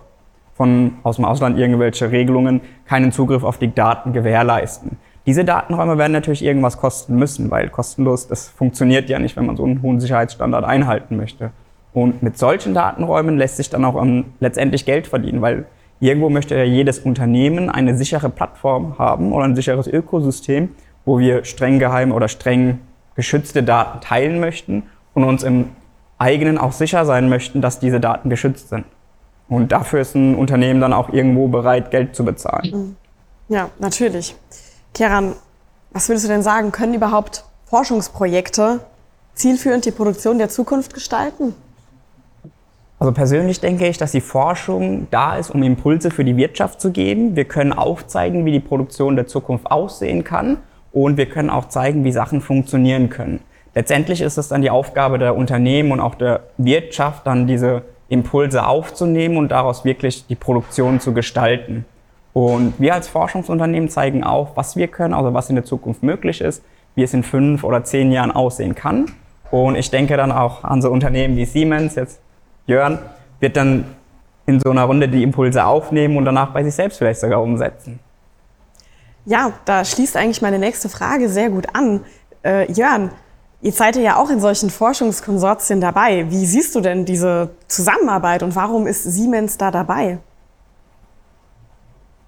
von 0.56 0.94
aus 1.04 1.18
dem 1.18 1.26
Ausland 1.26 1.60
irgendwelche 1.60 2.10
Regelungen 2.10 2.62
keinen 2.88 3.12
Zugriff 3.12 3.44
auf 3.44 3.60
die 3.60 3.76
Daten 3.76 4.12
gewährleisten. 4.12 4.98
Diese 5.26 5.46
Datenräume 5.46 5.98
werden 5.98 6.14
natürlich 6.14 6.44
irgendwas 6.44 6.78
kosten 6.78 7.16
müssen, 7.16 7.52
weil 7.52 7.70
kostenlos, 7.70 8.28
das 8.28 8.50
funktioniert 8.50 9.10
ja 9.10 9.20
nicht, 9.20 9.36
wenn 9.36 9.46
man 9.46 9.56
so 9.56 9.64
einen 9.64 9.82
hohen 9.82 10.00
Sicherheitsstandard 10.00 10.66
einhalten 10.66 11.16
möchte. 11.16 11.52
Und 11.94 12.24
mit 12.24 12.38
solchen 12.38 12.74
Datenräumen 12.74 13.38
lässt 13.38 13.58
sich 13.58 13.70
dann 13.70 13.86
auch 13.86 13.96
um, 13.96 14.26
letztendlich 14.40 14.86
Geld 14.86 15.08
verdienen, 15.08 15.42
weil 15.42 15.66
irgendwo 16.00 16.30
möchte 16.30 16.56
ja 16.56 16.64
jedes 16.64 17.00
Unternehmen 17.00 17.70
eine 17.70 17.96
sichere 17.96 18.30
Plattform 18.30 18.98
haben 18.98 19.32
oder 19.34 19.46
ein 19.46 19.56
sicheres 19.56 19.88
Ökosystem, 19.88 20.70
wo 21.06 21.20
wir 21.20 21.44
streng 21.44 21.80
geheim 21.80 22.12
oder 22.12 22.28
streng 22.28 22.80
geschützte 23.16 23.62
Daten 23.62 24.02
teilen 24.02 24.40
möchten 24.40 24.84
und 25.14 25.24
uns 25.24 25.44
im 25.44 25.70
eigenen 26.18 26.58
auch 26.58 26.72
sicher 26.72 27.06
sein 27.06 27.30
möchten, 27.30 27.62
dass 27.62 27.80
diese 27.80 28.00
Daten 28.00 28.30
geschützt 28.30 28.70
sind. 28.70 28.86
Und 29.50 29.72
dafür 29.72 30.02
ist 30.02 30.16
ein 30.16 30.36
Unternehmen 30.36 30.80
dann 30.80 30.94
auch 30.94 31.10
irgendwo 31.10 31.48
bereit, 31.48 31.92
Geld 31.92 32.16
zu 32.16 32.24
bezahlen. 32.24 32.96
Ja, 33.50 33.70
natürlich. 33.80 34.36
Keran, 34.94 35.36
was 35.92 36.10
würdest 36.10 36.26
du 36.26 36.30
denn 36.30 36.44
sagen? 36.44 36.72
Können 36.72 36.94
überhaupt 36.94 37.46
Forschungsprojekte 37.66 38.80
zielführend 39.34 39.86
die 39.86 39.92
Produktion 39.92 40.38
der 40.38 40.50
Zukunft 40.50 40.94
gestalten? 40.94 41.56
Also 43.00 43.14
persönlich 43.14 43.60
denke 43.60 43.88
ich, 43.88 43.98
dass 43.98 44.12
die 44.12 44.22
Forschung 44.22 45.08
da 45.10 45.36
ist, 45.36 45.50
um 45.50 45.64
Impulse 45.64 46.12
für 46.12 46.24
die 46.24 46.38
Wirtschaft 46.38 46.80
zu 46.80 46.92
geben. 46.92 47.36
Wir 47.36 47.46
können 47.46 47.74
aufzeigen, 47.74 48.46
wie 48.46 48.52
die 48.52 48.60
Produktion 48.60 49.16
der 49.16 49.26
Zukunft 49.26 49.72
aussehen 49.72 50.24
kann 50.24 50.58
und 50.92 51.18
wir 51.18 51.26
können 51.26 51.50
auch 51.50 51.70
zeigen, 51.70 52.04
wie 52.04 52.12
Sachen 52.12 52.42
funktionieren 52.42 53.10
können. 53.10 53.40
Letztendlich 53.74 54.22
ist 54.22 54.38
es 54.38 54.50
dann 54.50 54.62
die 54.62 54.70
Aufgabe 54.70 55.18
der 55.18 55.36
Unternehmen 55.36 55.92
und 55.92 56.00
auch 56.00 56.16
der 56.16 56.42
Wirtschaft, 56.58 57.26
dann 57.26 57.48
diese 57.48 57.84
Impulse 58.10 58.68
aufzunehmen 58.68 59.38
und 59.38 59.50
daraus 59.50 59.86
wirklich 59.86 60.28
die 60.28 60.36
Produktion 60.36 61.00
zu 61.00 61.14
gestalten. 61.14 61.86
Und 62.34 62.76
wir 62.80 62.94
als 62.94 63.08
Forschungsunternehmen 63.08 63.90
zeigen 63.90 64.24
auch, 64.24 64.56
was 64.56 64.76
wir 64.76 64.88
können, 64.88 65.14
also 65.14 65.34
was 65.34 65.50
in 65.50 65.56
der 65.56 65.66
Zukunft 65.66 66.02
möglich 66.02 66.42
ist, 66.42 66.64
wie 66.96 67.04
es 67.04 67.14
in 67.14 67.24
fünf 67.24 67.64
oder 67.64 67.84
zehn 67.84 68.12
Jahren 68.12 68.32
aussehen 68.32 68.76
kann. 68.76 69.12
Und 69.50 69.76
ich 69.76 69.92
denke 69.92 70.16
dann 70.16 70.32
auch 70.32 70.64
an 70.64 70.82
so 70.82 70.90
Unternehmen 70.90 71.36
wie 71.36 71.46
Siemens, 71.46 71.96
jetzt 71.96 72.22
Jörn, 72.68 73.00
wird 73.40 73.58
dann 73.58 73.86
in 74.46 74.60
so 74.60 74.70
einer 74.72 74.84
Runde 74.84 75.10
die 75.10 75.24
Impulse 75.24 75.66
aufnehmen 75.66 76.18
und 76.18 76.26
danach 76.26 76.54
bei 76.54 76.64
sich 76.64 76.74
selbst 76.74 76.98
vielleicht 76.98 77.20
sogar 77.20 77.42
umsetzen. 77.42 78.00
Ja, 79.26 79.52
da 79.66 79.86
schließt 79.86 80.16
eigentlich 80.18 80.42
meine 80.42 80.58
nächste 80.58 80.90
Frage 80.90 81.30
sehr 81.30 81.50
gut 81.50 81.68
an. 81.74 82.02
Äh, 82.44 82.72
Jörn, 82.72 83.12
ihr 83.62 83.72
seid 83.72 83.98
ja 83.98 84.16
auch 84.16 84.30
in 84.30 84.40
solchen 84.40 84.70
Forschungskonsortien 84.70 85.80
dabei. 85.80 86.30
Wie 86.30 86.46
siehst 86.46 86.74
du 86.74 86.82
denn 86.82 87.06
diese 87.06 87.52
Zusammenarbeit 87.68 88.42
und 88.42 88.56
warum 88.56 88.88
ist 88.88 89.04
Siemens 89.04 89.58
da 89.58 89.70
dabei? 89.70 90.18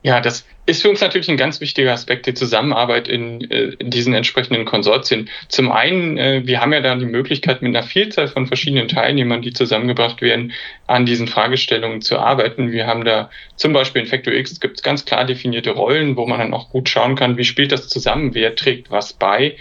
Ja, 0.04 0.20
das 0.20 0.46
ist 0.66 0.82
für 0.82 0.90
uns 0.90 1.02
natürlich 1.02 1.30
ein 1.30 1.38
ganz 1.38 1.60
wichtiger 1.60 1.92
Aspekt 1.92 2.26
der 2.26 2.36
Zusammenarbeit 2.36 3.08
in, 3.08 3.50
äh, 3.52 3.74
in 3.80 3.90
diesen 3.90 4.14
entsprechenden 4.14 4.66
Konsortien. 4.66 5.30
Zum 5.50 5.72
einen, 5.72 6.18
äh, 6.18 6.42
wir 6.46 6.62
haben 6.62 6.72
ja 6.72 6.80
da 6.80 6.96
die 6.96 7.06
Möglichkeit, 7.06 7.62
mit 7.62 7.76
einer 7.76 7.86
Vielzahl 7.86 8.28
von 8.28 8.48
verschiedenen 8.48 8.88
Teilnehmern, 8.88 9.42
die 9.42 9.52
zusammengebracht 9.52 10.22
werden, 10.22 10.54
an 10.88 11.06
diesen 11.06 11.28
Fragestellungen 11.28 12.02
zu 12.02 12.18
arbeiten. 12.18 12.72
Wir 12.72 12.88
haben 12.88 13.04
da 13.04 13.30
zum 13.56 13.74
Beispiel 13.74 14.04
in 14.04 14.08
Factor 14.08 14.34
X 14.34 14.60
gibt 14.60 14.78
es 14.78 14.84
ganz 14.84 15.06
klar 15.06 15.26
definierte 15.26 15.72
Rollen, 15.72 16.16
wo 16.16 16.26
man 16.26 16.40
dann 16.40 16.54
auch 16.54 16.70
gut 16.70 16.88
schauen 16.88 17.16
kann, 17.16 17.38
wie 17.38 17.44
spielt 17.44 17.72
das 17.72 17.90
zusammen, 17.90 18.34
wer 18.34 18.56
trägt 18.56 18.90
was 18.90 19.14
bei. 19.14 19.58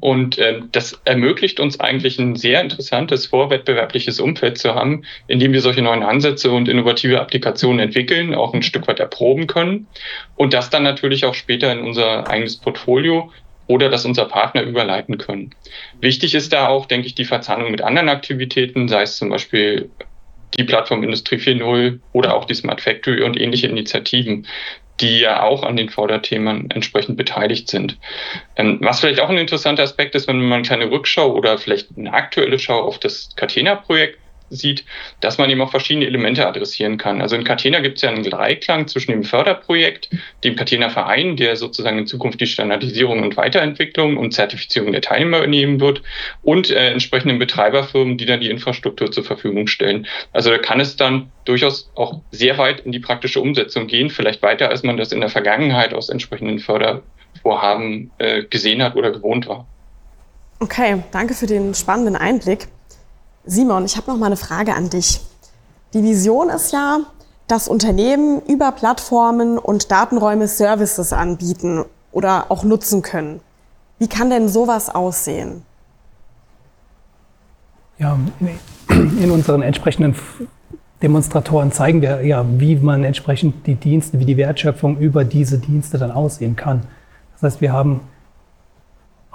Und 0.00 0.38
äh, 0.38 0.60
das 0.72 1.00
ermöglicht 1.04 1.60
uns 1.60 1.80
eigentlich 1.80 2.18
ein 2.18 2.36
sehr 2.36 2.60
interessantes 2.60 3.26
vorwettbewerbliches 3.26 4.20
Umfeld 4.20 4.58
zu 4.58 4.74
haben, 4.74 5.04
in 5.26 5.38
dem 5.38 5.52
wir 5.52 5.60
solche 5.60 5.82
neuen 5.82 6.02
Ansätze 6.02 6.50
und 6.50 6.68
innovative 6.68 7.20
Applikationen 7.20 7.80
entwickeln, 7.80 8.34
auch 8.34 8.52
ein 8.52 8.62
Stück 8.62 8.88
weit 8.88 9.00
erproben 9.00 9.46
können 9.46 9.86
und 10.34 10.45
das 10.52 10.70
dann 10.70 10.82
natürlich 10.82 11.24
auch 11.24 11.34
später 11.34 11.72
in 11.72 11.80
unser 11.80 12.28
eigenes 12.28 12.56
Portfolio 12.56 13.32
oder 13.66 13.88
das 13.88 14.04
unser 14.04 14.26
Partner 14.26 14.62
überleiten 14.62 15.18
können. 15.18 15.50
Wichtig 16.00 16.34
ist 16.34 16.52
da 16.52 16.68
auch, 16.68 16.86
denke 16.86 17.06
ich, 17.06 17.14
die 17.14 17.24
Verzahnung 17.24 17.70
mit 17.70 17.82
anderen 17.82 18.08
Aktivitäten, 18.08 18.88
sei 18.88 19.02
es 19.02 19.16
zum 19.16 19.28
Beispiel 19.28 19.90
die 20.56 20.64
Plattform 20.64 21.02
Industrie 21.02 21.36
4.0 21.36 22.00
oder 22.12 22.34
auch 22.34 22.44
die 22.44 22.54
Smart 22.54 22.80
Factory 22.80 23.22
und 23.22 23.38
ähnliche 23.38 23.66
Initiativen 23.66 24.46
die 25.00 25.20
ja 25.20 25.42
auch 25.42 25.62
an 25.62 25.76
den 25.76 25.88
Förderthemen 25.88 26.70
entsprechend 26.70 27.16
beteiligt 27.16 27.68
sind. 27.68 27.98
Ähm, 28.56 28.78
was 28.80 29.00
vielleicht 29.00 29.20
auch 29.20 29.28
ein 29.28 29.36
interessanter 29.36 29.82
Aspekt 29.82 30.14
ist, 30.14 30.26
wenn 30.28 30.40
man 30.40 30.52
eine 30.54 30.62
kleine 30.62 30.90
Rückschau 30.90 31.32
oder 31.34 31.58
vielleicht 31.58 31.88
eine 31.96 32.12
aktuelle 32.12 32.58
Schau 32.58 32.80
auf 32.80 32.98
das 32.98 33.34
Catena-Projekt 33.36 34.18
sieht, 34.50 34.84
dass 35.20 35.38
man 35.38 35.50
eben 35.50 35.60
auch 35.60 35.70
verschiedene 35.70 36.06
Elemente 36.06 36.46
adressieren 36.46 36.98
kann. 36.98 37.20
Also 37.20 37.36
in 37.36 37.44
Catena 37.44 37.80
gibt 37.80 37.96
es 37.96 38.02
ja 38.02 38.10
einen 38.10 38.22
Dreiklang 38.22 38.86
zwischen 38.88 39.12
dem 39.12 39.24
Förderprojekt, 39.24 40.10
dem 40.44 40.56
Catena 40.56 40.90
Verein, 40.90 41.36
der 41.36 41.56
sozusagen 41.56 41.98
in 41.98 42.06
Zukunft 42.06 42.40
die 42.40 42.46
Standardisierung 42.46 43.22
und 43.22 43.36
Weiterentwicklung 43.36 44.16
und 44.16 44.32
Zertifizierung 44.32 44.92
der 44.92 45.02
Teilnehmer 45.02 45.38
übernehmen 45.38 45.80
wird, 45.80 46.02
und 46.42 46.70
äh, 46.70 46.90
entsprechenden 46.90 47.38
Betreiberfirmen, 47.38 48.18
die 48.18 48.26
dann 48.26 48.40
die 48.40 48.50
Infrastruktur 48.50 49.10
zur 49.10 49.24
Verfügung 49.24 49.66
stellen. 49.66 50.06
Also 50.32 50.50
da 50.50 50.58
kann 50.58 50.80
es 50.80 50.96
dann 50.96 51.30
durchaus 51.44 51.90
auch 51.94 52.20
sehr 52.30 52.58
weit 52.58 52.80
in 52.80 52.92
die 52.92 53.00
praktische 53.00 53.40
Umsetzung 53.40 53.86
gehen, 53.86 54.10
vielleicht 54.10 54.42
weiter, 54.42 54.68
als 54.70 54.82
man 54.82 54.96
das 54.96 55.12
in 55.12 55.20
der 55.20 55.30
Vergangenheit 55.30 55.94
aus 55.94 56.08
entsprechenden 56.08 56.58
Fördervorhaben 56.58 58.10
äh, 58.18 58.44
gesehen 58.44 58.82
hat 58.82 58.96
oder 58.96 59.10
gewohnt 59.10 59.46
war. 59.46 59.66
Okay, 60.58 61.02
danke 61.12 61.34
für 61.34 61.46
den 61.46 61.74
spannenden 61.74 62.16
Einblick. 62.16 62.68
Simon, 63.46 63.84
ich 63.84 63.96
habe 63.96 64.10
noch 64.10 64.18
mal 64.18 64.26
eine 64.26 64.36
Frage 64.36 64.74
an 64.74 64.90
dich. 64.90 65.20
Die 65.94 66.02
Vision 66.02 66.50
ist 66.50 66.72
ja, 66.72 66.98
dass 67.46 67.68
Unternehmen 67.68 68.42
über 68.42 68.72
Plattformen 68.72 69.56
und 69.56 69.90
Datenräume 69.92 70.48
Services 70.48 71.12
anbieten 71.12 71.84
oder 72.10 72.46
auch 72.50 72.64
nutzen 72.64 73.02
können. 73.02 73.40
Wie 73.98 74.08
kann 74.08 74.30
denn 74.30 74.48
sowas 74.48 74.92
aussehen? 74.92 75.62
Ja, 77.98 78.18
in 78.88 79.30
unseren 79.30 79.62
entsprechenden 79.62 80.16
Demonstratoren 81.00 81.70
zeigen 81.70 82.02
wir 82.02 82.26
ja, 82.26 82.44
wie 82.58 82.76
man 82.76 83.04
entsprechend 83.04 83.66
die 83.66 83.76
Dienste, 83.76 84.18
wie 84.18 84.24
die 84.24 84.36
Wertschöpfung 84.36 84.98
über 84.98 85.24
diese 85.24 85.58
Dienste 85.58 85.98
dann 85.98 86.10
aussehen 86.10 86.56
kann. 86.56 86.82
Das 87.34 87.42
heißt, 87.44 87.60
wir 87.60 87.72
haben 87.72 88.00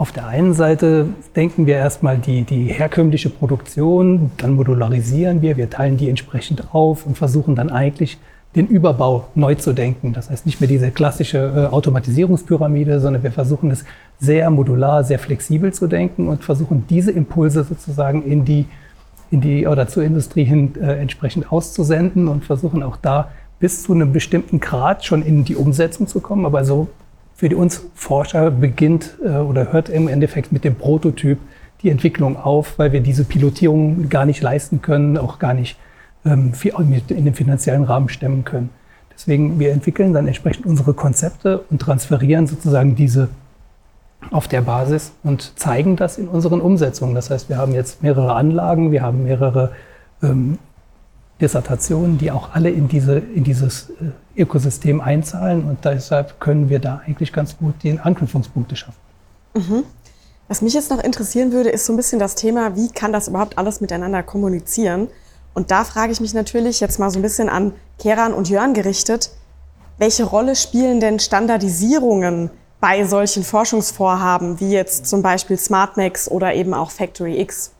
auf 0.02 0.12
der 0.12 0.26
einen 0.26 0.56
Seite 0.56 1.10
denken 1.36 1.68
wir 1.68 1.76
erstmal 1.76 2.18
die, 2.18 2.42
die 2.42 2.64
herkömmliche 2.66 3.30
Produktion, 3.30 4.32
dann 4.38 4.56
modularisieren 4.56 5.44
wir, 5.44 5.58
wir 5.58 5.70
teilen 5.70 5.98
die 5.98 6.10
entsprechend 6.10 6.74
auf 6.74 7.06
und 7.06 7.20
versuchen 7.20 7.56
dann 7.56 7.70
eigentlich 7.70 8.18
den 8.56 8.66
Überbau 8.66 9.28
neu 9.36 9.54
zu 9.54 9.74
denken. 9.74 10.12
Das 10.12 10.32
heißt 10.32 10.48
nicht 10.48 10.60
mehr 10.60 10.68
diese 10.68 10.90
klassische 10.90 11.38
äh, 11.38 11.72
Automatisierungspyramide, 11.72 13.00
sondern 13.00 13.22
wir 13.22 13.32
versuchen 13.32 13.70
es 13.70 13.86
sehr 14.20 14.50
modular, 14.50 15.04
sehr 15.04 15.20
flexibel 15.20 15.72
zu 15.72 15.86
denken 15.86 16.30
und 16.30 16.44
versuchen 16.44 16.86
diese 16.90 17.12
Impulse 17.12 17.64
sozusagen 17.64 18.24
in 18.24 18.44
die, 18.44 18.66
in 19.30 19.40
die 19.40 19.68
oder 19.68 19.88
zur 19.88 20.02
Industrie 20.02 20.46
hin 20.46 20.74
äh, 20.82 21.00
entsprechend 21.00 21.52
auszusenden 21.52 22.28
und 22.28 22.44
versuchen 22.44 22.82
auch 22.82 22.98
da 22.98 23.30
bis 23.60 23.84
zu 23.84 23.94
einem 23.94 24.14
bestimmten 24.14 24.60
Grad 24.60 25.06
schon 25.06 25.22
in 25.22 25.46
die 25.46 25.56
Umsetzung 25.56 26.08
zu 26.08 26.22
kommen. 26.22 26.48
Aber 26.48 26.66
so 26.66 26.88
für 27.42 27.58
uns 27.58 27.88
Forscher 27.96 28.52
beginnt 28.52 29.18
äh, 29.26 29.30
oder 29.30 29.74
hört 29.74 29.90
im 29.90 30.08
Endeffekt 30.08 30.52
mit 30.52 30.64
dem 30.64 30.76
Prototyp 30.76 31.40
die 31.82 31.90
Entwicklung 31.90 32.38
auf, 32.38 32.78
weil 32.78 32.92
wir 32.92 33.00
diese 33.00 33.24
Pilotierung 33.24 34.10
gar 34.10 34.28
nicht 34.28 34.44
leisten 34.44 34.84
können, 34.84 35.18
auch 35.18 35.40
gar 35.40 35.56
nicht 35.56 35.76
ähm, 36.24 36.54
in 36.78 37.26
den 37.26 37.34
finanziellen 37.34 37.84
Rahmen 37.84 38.10
stemmen 38.10 38.46
können. 38.46 38.70
Deswegen, 39.12 39.60
wir 39.60 39.72
entwickeln 39.72 40.14
dann 40.14 40.28
entsprechend 40.28 40.68
unsere 40.68 40.94
Konzepte 40.94 41.64
und 41.72 41.82
transferieren 41.82 42.46
sozusagen 42.46 42.96
diese 42.96 43.30
auf 44.30 44.48
der 44.48 44.62
Basis 44.62 45.12
und 45.24 45.58
zeigen 45.58 45.96
das 45.96 46.20
in 46.20 46.28
unseren 46.28 46.62
Umsetzungen. 46.62 47.16
Das 47.16 47.32
heißt, 47.32 47.50
wir 47.50 47.58
haben 47.58 47.74
jetzt 47.74 48.04
mehrere 48.04 48.36
Anlagen, 48.36 48.92
wir 48.92 49.02
haben 49.02 49.24
mehrere 49.24 49.72
ähm, 50.22 50.60
Dissertationen, 51.42 52.18
die 52.18 52.32
auch 52.32 52.54
alle 52.54 52.70
in, 52.70 52.88
diese, 52.88 53.18
in 53.18 53.44
dieses 53.44 53.90
äh, 53.90 54.42
Ökosystem 54.42 55.02
einzahlen 55.02 55.66
und 55.66 55.84
deshalb 55.84 56.40
können 56.40 56.70
wir 56.70 56.80
da 56.80 57.02
eigentlich 57.06 57.34
ganz 57.34 57.58
gut 57.58 57.76
die 57.84 58.00
Anknüpfungspunkte 58.00 58.76
schaffen. 58.76 59.00
Mhm. 59.56 59.84
Was 60.48 60.62
mich 60.62 60.74
jetzt 60.74 60.92
noch 60.92 61.04
interessieren 61.04 61.52
würde, 61.52 61.70
ist 61.70 61.86
so 61.86 61.94
ein 61.94 61.98
bisschen 61.98 62.20
das 62.20 62.36
Thema, 62.36 62.76
wie 62.76 62.90
kann 62.90 63.12
das 63.12 63.28
überhaupt 63.28 63.58
alles 63.58 63.82
miteinander 63.82 64.22
kommunizieren? 64.22 65.08
Und 65.54 65.72
da 65.72 65.84
frage 65.84 66.12
ich 66.12 66.22
mich 66.22 66.34
natürlich 66.34 66.80
jetzt 66.80 67.00
mal 67.00 67.10
so 67.10 67.20
ein 67.20 67.22
bisschen 67.22 67.50
an 67.50 67.74
Keran 68.00 68.34
und 68.34 68.50
Jörn 68.50 68.74
gerichtet, 68.74 69.32
welche 69.98 70.24
Rolle 70.24 70.56
spielen 70.56 71.00
denn 71.00 71.20
Standardisierungen 71.20 72.50
bei 72.80 73.06
solchen 73.06 73.44
Forschungsvorhaben 73.44 74.60
wie 74.60 74.72
jetzt 74.72 75.06
zum 75.06 75.22
Beispiel 75.22 75.58
SmartMax 75.58 76.30
oder 76.30 76.54
eben 76.54 76.74
auch 76.74 76.92
Factory 76.92 77.40
X? 77.40 77.72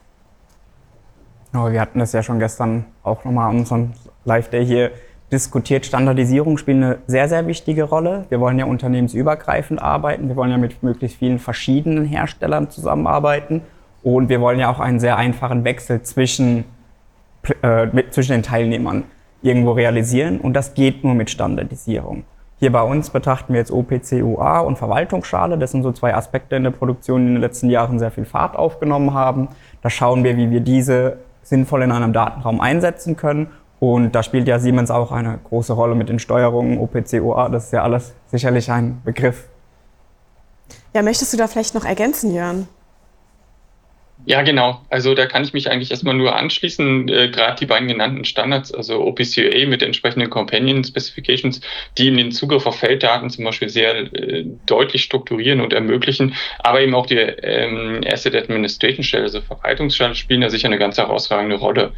Wir 1.52 1.80
hatten 1.80 1.98
das 1.98 2.12
ja 2.12 2.22
schon 2.22 2.38
gestern 2.38 2.86
auch 3.02 3.24
nochmal 3.24 3.50
an 3.50 3.58
unserem 3.58 3.92
Live-Day 4.24 4.64
hier 4.64 4.90
diskutiert. 5.30 5.84
Standardisierung 5.86 6.58
spielt 6.58 6.78
eine 6.78 6.98
sehr, 7.06 7.28
sehr 7.28 7.46
wichtige 7.46 7.84
Rolle. 7.84 8.26
Wir 8.28 8.40
wollen 8.40 8.58
ja 8.58 8.64
unternehmensübergreifend 8.64 9.80
arbeiten. 9.80 10.28
Wir 10.28 10.36
wollen 10.36 10.50
ja 10.50 10.58
mit 10.58 10.82
möglichst 10.82 11.18
vielen 11.18 11.38
verschiedenen 11.38 12.04
Herstellern 12.04 12.70
zusammenarbeiten. 12.70 13.62
Und 14.02 14.28
wir 14.28 14.40
wollen 14.40 14.58
ja 14.58 14.70
auch 14.70 14.80
einen 14.80 15.00
sehr 15.00 15.16
einfachen 15.16 15.64
Wechsel 15.64 16.02
zwischen, 16.02 16.64
äh, 17.62 17.86
mit, 17.86 18.12
zwischen 18.12 18.32
den 18.32 18.42
Teilnehmern 18.42 19.04
irgendwo 19.42 19.72
realisieren. 19.72 20.40
Und 20.40 20.54
das 20.54 20.74
geht 20.74 21.04
nur 21.04 21.14
mit 21.14 21.30
Standardisierung. 21.30 22.24
Hier 22.58 22.70
bei 22.70 22.82
uns 22.82 23.10
betrachten 23.10 23.54
wir 23.54 23.60
jetzt 23.60 23.72
OPC-UA 23.72 24.60
und 24.60 24.78
Verwaltungsschale. 24.78 25.58
Das 25.58 25.72
sind 25.72 25.82
so 25.82 25.92
zwei 25.92 26.14
Aspekte 26.14 26.56
in 26.56 26.62
der 26.62 26.70
Produktion, 26.70 27.22
die 27.22 27.26
in 27.28 27.34
den 27.34 27.40
letzten 27.40 27.70
Jahren 27.70 27.98
sehr 27.98 28.10
viel 28.10 28.24
Fahrt 28.24 28.54
aufgenommen 28.54 29.14
haben. 29.14 29.48
Da 29.82 29.90
schauen 29.90 30.22
wir, 30.22 30.36
wie 30.36 30.50
wir 30.50 30.60
diese 30.60 31.18
sinnvoll 31.42 31.82
in 31.82 31.92
einem 31.92 32.12
Datenraum 32.12 32.60
einsetzen 32.60 33.16
können. 33.16 33.48
Und 33.80 34.12
da 34.12 34.22
spielt 34.22 34.46
ja 34.46 34.58
Siemens 34.58 34.90
auch 34.90 35.10
eine 35.10 35.38
große 35.42 35.72
Rolle 35.72 35.94
mit 35.94 36.08
den 36.08 36.18
Steuerungen, 36.18 36.78
OPC, 36.78 37.20
OA, 37.20 37.48
das 37.48 37.64
ist 37.64 37.72
ja 37.72 37.82
alles 37.82 38.14
sicherlich 38.28 38.70
ein 38.70 39.02
Begriff. 39.04 39.48
Ja, 40.94 41.02
möchtest 41.02 41.32
du 41.32 41.36
da 41.36 41.48
vielleicht 41.48 41.74
noch 41.74 41.84
ergänzen, 41.84 42.32
Jörn? 42.32 42.68
Ja, 44.24 44.42
genau. 44.42 44.86
Also 44.88 45.14
da 45.14 45.26
kann 45.26 45.42
ich 45.42 45.52
mich 45.52 45.68
eigentlich 45.68 45.90
erstmal 45.90 46.14
nur 46.14 46.36
anschließen. 46.36 47.08
Äh, 47.08 47.30
Gerade 47.30 47.56
die 47.58 47.66
beiden 47.66 47.88
genannten 47.88 48.24
Standards, 48.24 48.72
also 48.72 49.00
OPCUA 49.04 49.66
mit 49.66 49.82
entsprechenden 49.82 50.30
Companion 50.30 50.84
Specifications, 50.84 51.60
die 51.98 52.06
eben 52.06 52.16
den 52.18 52.30
Zugriff 52.30 52.64
auf 52.66 52.78
Felddaten 52.78 53.30
zum 53.30 53.44
Beispiel 53.44 53.68
sehr 53.68 53.96
äh, 54.14 54.44
deutlich 54.66 55.02
strukturieren 55.02 55.60
und 55.60 55.72
ermöglichen, 55.72 56.36
aber 56.60 56.80
eben 56.82 56.94
auch 56.94 57.06
die 57.06 57.16
ähm, 57.16 58.00
Asset 58.06 58.36
Administration 58.36 59.02
Stelle, 59.02 59.24
also 59.24 59.40
Verwaltungsstelle, 59.40 60.14
spielen 60.14 60.40
da 60.42 60.50
sicher 60.50 60.68
eine 60.68 60.78
ganz 60.78 60.98
herausragende 60.98 61.56
Rolle. 61.56 61.92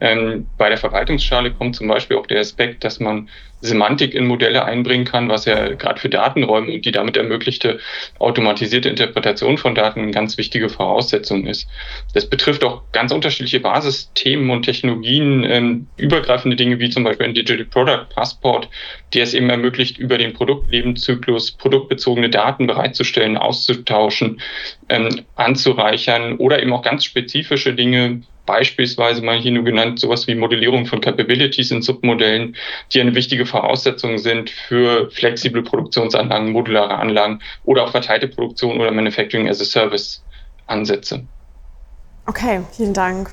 Ähm, 0.00 0.46
bei 0.56 0.68
der 0.68 0.78
Verwaltungsschale 0.78 1.50
kommt 1.50 1.74
zum 1.74 1.88
Beispiel 1.88 2.16
auch 2.18 2.28
der 2.28 2.38
Aspekt, 2.38 2.84
dass 2.84 3.00
man 3.00 3.28
Semantik 3.64 4.14
in 4.14 4.26
Modelle 4.26 4.64
einbringen 4.64 5.04
kann, 5.04 5.28
was 5.28 5.46
ja 5.46 5.74
gerade 5.74 5.98
für 5.98 6.08
Datenräume 6.08 6.72
und 6.72 6.84
die 6.84 6.92
damit 6.92 7.16
ermöglichte 7.16 7.80
automatisierte 8.18 8.88
Interpretation 8.88 9.56
von 9.56 9.74
Daten 9.74 10.00
eine 10.00 10.10
ganz 10.10 10.36
wichtige 10.36 10.68
Voraussetzung 10.68 11.46
ist. 11.46 11.66
Das 12.12 12.28
betrifft 12.28 12.62
auch 12.62 12.82
ganz 12.92 13.10
unterschiedliche 13.12 13.60
Basisthemen 13.60 14.50
und 14.50 14.62
Technologien, 14.62 15.44
ähm, 15.44 15.86
übergreifende 15.96 16.56
Dinge 16.56 16.78
wie 16.78 16.90
zum 16.90 17.04
Beispiel 17.04 17.26
ein 17.26 17.34
Digital 17.34 17.64
Product 17.64 18.06
Passport, 18.14 18.68
der 19.14 19.22
es 19.22 19.32
eben 19.32 19.48
ermöglicht, 19.48 19.98
über 19.98 20.18
den 20.18 20.34
Produktlebenszyklus 20.34 21.52
produktbezogene 21.52 22.28
Daten 22.28 22.66
bereitzustellen, 22.66 23.38
auszutauschen, 23.38 24.40
ähm, 24.88 25.24
anzureichern 25.36 26.36
oder 26.36 26.62
eben 26.62 26.72
auch 26.72 26.82
ganz 26.82 27.04
spezifische 27.04 27.74
Dinge 27.74 28.22
beispielsweise 28.46 29.22
mal 29.22 29.38
hier 29.38 29.52
nur 29.52 29.64
genannt, 29.64 29.98
sowas 29.98 30.26
wie 30.26 30.34
Modellierung 30.34 30.86
von 30.86 31.00
Capabilities 31.00 31.70
in 31.70 31.82
Submodellen, 31.82 32.56
die 32.92 33.00
eine 33.00 33.14
wichtige 33.14 33.46
Voraussetzung 33.46 34.18
sind 34.18 34.50
für 34.50 35.10
flexible 35.10 35.62
Produktionsanlagen, 35.62 36.52
modulare 36.52 36.96
Anlagen 36.96 37.40
oder 37.64 37.84
auch 37.84 37.90
verteilte 37.90 38.28
Produktion 38.28 38.80
oder 38.80 38.90
Manufacturing 38.90 39.48
as 39.48 39.60
a 39.60 39.64
Service 39.64 40.22
Ansätze. 40.66 41.26
Okay, 42.26 42.60
vielen 42.72 42.94
Dank. 42.94 43.30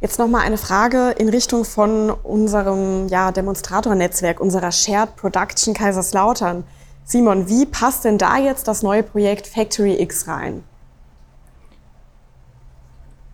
Jetzt 0.00 0.18
nochmal 0.18 0.46
eine 0.46 0.56
Frage 0.56 1.14
in 1.18 1.28
Richtung 1.28 1.64
von 1.64 2.10
unserem 2.10 3.08
ja, 3.08 3.32
Demonstratornetzwerk, 3.32 4.40
unserer 4.40 4.72
Shared 4.72 5.14
Production 5.16 5.74
Kaiserslautern. 5.74 6.64
Simon, 7.10 7.48
wie 7.48 7.66
passt 7.66 8.04
denn 8.04 8.18
da 8.18 8.38
jetzt 8.38 8.68
das 8.68 8.82
neue 8.82 9.02
Projekt 9.02 9.46
Factory 9.46 10.00
X 10.00 10.28
rein? 10.28 10.62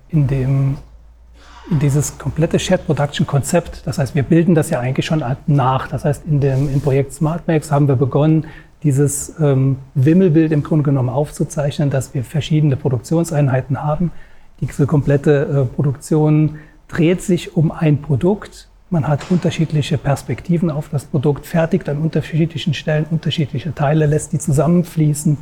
in, 0.08 0.26
dem, 0.26 0.76
in 1.70 1.78
dieses 1.78 2.18
komplette 2.18 2.58
Shared 2.58 2.86
Production 2.86 3.26
Konzept. 3.26 3.86
Das 3.86 3.98
heißt, 3.98 4.14
wir 4.14 4.22
bilden 4.22 4.54
das 4.54 4.70
ja 4.70 4.80
eigentlich 4.80 5.06
schon 5.06 5.22
nach. 5.46 5.88
Das 5.88 6.04
heißt, 6.04 6.24
in 6.26 6.40
dem 6.40 6.72
im 6.72 6.80
Projekt 6.80 7.12
SmartMax 7.12 7.70
haben 7.70 7.88
wir 7.88 7.96
begonnen, 7.96 8.46
dieses 8.82 9.34
ähm, 9.40 9.78
Wimmelbild 9.94 10.52
im 10.52 10.62
Grunde 10.62 10.84
genommen 10.84 11.08
aufzuzeichnen, 11.08 11.90
dass 11.90 12.14
wir 12.14 12.22
verschiedene 12.22 12.76
Produktionseinheiten 12.76 13.82
haben. 13.82 14.12
Diese 14.60 14.86
komplette 14.86 15.66
äh, 15.70 15.74
Produktion 15.74 16.58
dreht 16.88 17.22
sich 17.22 17.56
um 17.56 17.72
ein 17.72 18.00
Produkt. 18.00 18.68
Man 18.96 19.08
hat 19.08 19.30
unterschiedliche 19.30 19.98
Perspektiven 19.98 20.70
auf 20.70 20.88
das 20.88 21.04
Produkt, 21.04 21.44
fertigt 21.44 21.86
an 21.90 21.98
unterschiedlichen 21.98 22.72
Stellen 22.72 23.04
unterschiedliche 23.10 23.74
Teile, 23.74 24.06
lässt 24.06 24.32
die 24.32 24.38
zusammenfließen. 24.38 25.36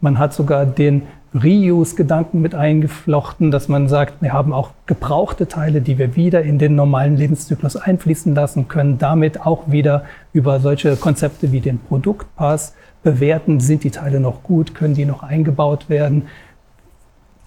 Man 0.00 0.20
hat 0.20 0.32
sogar 0.32 0.66
den 0.66 1.02
Reuse-Gedanken 1.34 2.40
mit 2.40 2.54
eingeflochten, 2.54 3.50
dass 3.50 3.66
man 3.66 3.88
sagt, 3.88 4.22
wir 4.22 4.32
haben 4.32 4.52
auch 4.52 4.70
gebrauchte 4.86 5.48
Teile, 5.48 5.80
die 5.80 5.98
wir 5.98 6.14
wieder 6.14 6.42
in 6.42 6.60
den 6.60 6.76
normalen 6.76 7.16
Lebenszyklus 7.16 7.74
einfließen 7.74 8.36
lassen 8.36 8.68
können, 8.68 8.98
damit 8.98 9.44
auch 9.44 9.72
wieder 9.72 10.04
über 10.32 10.60
solche 10.60 10.94
Konzepte 10.94 11.50
wie 11.50 11.60
den 11.60 11.80
Produktpass 11.80 12.76
bewerten, 13.02 13.58
sind 13.58 13.82
die 13.82 13.90
Teile 13.90 14.20
noch 14.20 14.44
gut, 14.44 14.76
können 14.76 14.94
die 14.94 15.06
noch 15.06 15.24
eingebaut 15.24 15.88
werden. 15.88 16.28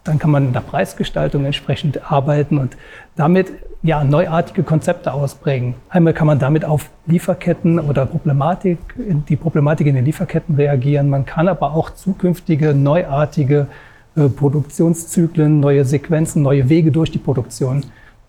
Dann 0.06 0.20
kann 0.20 0.32
man 0.32 0.46
in 0.46 0.54
der 0.54 0.62
Preisgestaltung 0.62 1.46
entsprechend 1.46 2.10
arbeiten 2.10 2.58
und 2.58 2.78
damit 3.16 3.52
ja, 3.84 4.04
neuartige 4.04 4.64
Konzepte 4.64 5.14
ausprägen. 5.14 5.76
Einmal 5.90 6.14
kann 6.14 6.28
man 6.28 6.40
damit 6.40 6.66
auf 6.66 6.90
Lieferketten 7.06 7.80
oder 7.80 8.06
Problematik, 8.06 8.80
die 8.98 9.36
Problematik 9.36 9.88
in 9.88 9.96
den 9.96 10.06
Lieferketten 10.06 10.56
reagieren. 10.56 11.10
Man 11.10 11.26
kann 11.26 11.48
aber 11.48 11.76
auch 11.76 11.92
zukünftige 11.92 12.74
neuartige 12.74 13.68
äh, 14.16 14.30
Produktionszyklen, 14.30 15.60
neue 15.60 15.86
Sequenzen, 15.86 16.42
neue 16.42 16.70
Wege 16.70 16.92
durch 16.92 17.12
die 17.12 17.20
Produktion 17.20 17.84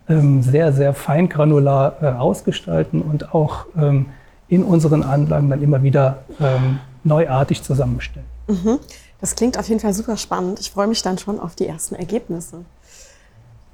ähm, 0.09 0.43
sehr, 0.43 0.73
sehr 0.73 0.95
feingranular 0.95 1.97
äh, 2.03 2.07
ausgestalten 2.07 3.01
und 3.03 3.35
auch 3.35 3.67
ähm, 3.79 4.07
in 4.49 4.63
unseren 4.63 5.03
Anlagen 5.03 5.51
dann 5.51 5.63
immer 5.63 5.83
wieder 5.83 6.25
ähm, 6.41 6.79
neuartig 7.03 7.63
zusammenstellen. 7.63 8.27
Mhm. 8.49 8.79
Das 9.27 9.35
klingt 9.35 9.59
auf 9.59 9.69
jeden 9.69 9.81
Fall 9.81 9.93
super 9.93 10.17
spannend. 10.17 10.61
Ich 10.61 10.71
freue 10.71 10.87
mich 10.87 11.03
dann 11.03 11.19
schon 11.19 11.41
auf 11.41 11.57
die 11.57 11.67
ersten 11.67 11.97
Ergebnisse. 11.97 12.59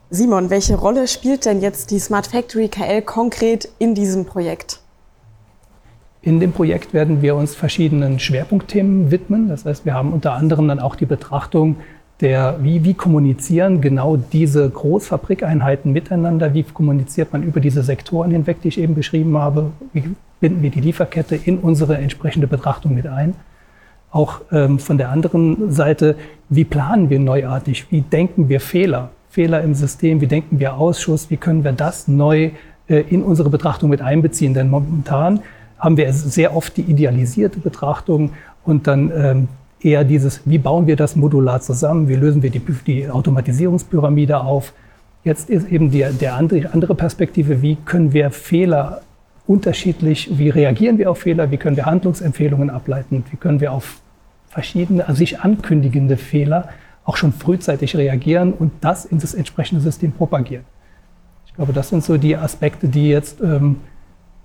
Simon, 0.08 0.48
welche 0.48 0.76
Rolle 0.76 1.06
spielt 1.06 1.44
denn 1.44 1.60
jetzt 1.60 1.90
die 1.90 1.98
Smart 1.98 2.26
Factory 2.26 2.68
KL 2.68 3.02
konkret 3.02 3.68
in 3.78 3.94
diesem 3.94 4.24
Projekt? 4.24 4.80
In 6.22 6.40
dem 6.40 6.52
Projekt 6.52 6.94
werden 6.94 7.20
wir 7.20 7.36
uns 7.36 7.54
verschiedenen 7.54 8.18
Schwerpunktthemen 8.18 9.10
widmen. 9.10 9.50
Das 9.50 9.66
heißt, 9.66 9.84
wir 9.84 9.92
haben 9.92 10.14
unter 10.14 10.32
anderem 10.32 10.68
dann 10.68 10.80
auch 10.80 10.94
die 10.94 11.04
Betrachtung 11.04 11.76
der, 12.22 12.56
wie, 12.62 12.82
wie 12.84 12.94
kommunizieren 12.94 13.82
genau 13.82 14.16
diese 14.16 14.70
Großfabrikeinheiten 14.70 15.92
miteinander, 15.92 16.54
wie 16.54 16.62
kommuniziert 16.62 17.34
man 17.34 17.42
über 17.42 17.60
diese 17.60 17.82
Sektoren 17.82 18.30
hinweg, 18.30 18.62
die 18.62 18.68
ich 18.68 18.80
eben 18.80 18.94
beschrieben 18.94 19.36
habe, 19.36 19.70
wie 19.92 20.14
binden 20.40 20.62
wir 20.62 20.70
die 20.70 20.80
Lieferkette 20.80 21.36
in 21.36 21.58
unsere 21.58 21.98
entsprechende 21.98 22.46
Betrachtung 22.46 22.94
mit 22.94 23.06
ein. 23.06 23.34
Auch 24.12 24.42
ähm, 24.52 24.78
von 24.78 24.98
der 24.98 25.10
anderen 25.10 25.72
Seite, 25.72 26.16
wie 26.48 26.64
planen 26.64 27.10
wir 27.10 27.18
neuartig, 27.18 27.86
wie 27.90 28.02
denken 28.02 28.48
wir 28.48 28.60
Fehler, 28.60 29.10
Fehler 29.30 29.62
im 29.62 29.74
System, 29.74 30.20
wie 30.20 30.26
denken 30.26 30.60
wir 30.60 30.76
Ausschuss, 30.76 31.30
wie 31.30 31.38
können 31.38 31.64
wir 31.64 31.72
das 31.72 32.08
neu 32.08 32.50
äh, 32.88 33.00
in 33.08 33.22
unsere 33.22 33.48
Betrachtung 33.48 33.88
mit 33.88 34.02
einbeziehen. 34.02 34.52
Denn 34.52 34.68
momentan 34.68 35.40
haben 35.78 35.96
wir 35.96 36.12
sehr 36.12 36.54
oft 36.54 36.76
die 36.76 36.82
idealisierte 36.82 37.58
Betrachtung 37.58 38.32
und 38.64 38.86
dann 38.86 39.10
ähm, 39.16 39.48
eher 39.80 40.04
dieses, 40.04 40.42
wie 40.44 40.58
bauen 40.58 40.86
wir 40.86 40.96
das 40.96 41.16
modular 41.16 41.62
zusammen, 41.62 42.06
wie 42.08 42.14
lösen 42.14 42.42
wir 42.42 42.50
die, 42.50 42.60
die 42.86 43.08
Automatisierungspyramide 43.08 44.40
auf. 44.40 44.74
Jetzt 45.24 45.48
ist 45.48 45.72
eben 45.72 45.90
die 45.90 46.04
der 46.20 46.36
andere, 46.36 46.70
andere 46.72 46.94
Perspektive, 46.94 47.62
wie 47.62 47.76
können 47.76 48.12
wir 48.12 48.30
Fehler 48.30 49.00
unterschiedlich, 49.46 50.30
wie 50.38 50.50
reagieren 50.50 50.98
wir 50.98 51.10
auf 51.10 51.20
Fehler, 51.20 51.50
wie 51.50 51.56
können 51.56 51.76
wir 51.76 51.86
Handlungsempfehlungen 51.86 52.68
ableiten, 52.68 53.24
wie 53.30 53.36
können 53.36 53.60
wir 53.60 53.72
auf 53.72 54.01
verschiedene, 54.52 55.12
sich 55.14 55.40
ankündigende 55.40 56.16
Fehler 56.16 56.68
auch 57.04 57.16
schon 57.16 57.32
frühzeitig 57.32 57.96
reagieren 57.96 58.52
und 58.52 58.72
das 58.82 59.06
in 59.06 59.18
das 59.18 59.34
entsprechende 59.34 59.80
System 59.80 60.12
propagieren. 60.12 60.64
Ich 61.46 61.54
glaube, 61.54 61.72
das 61.72 61.88
sind 61.88 62.04
so 62.04 62.18
die 62.18 62.36
Aspekte, 62.36 62.88
die 62.88 63.08
jetzt 63.08 63.40
ähm, 63.40 63.80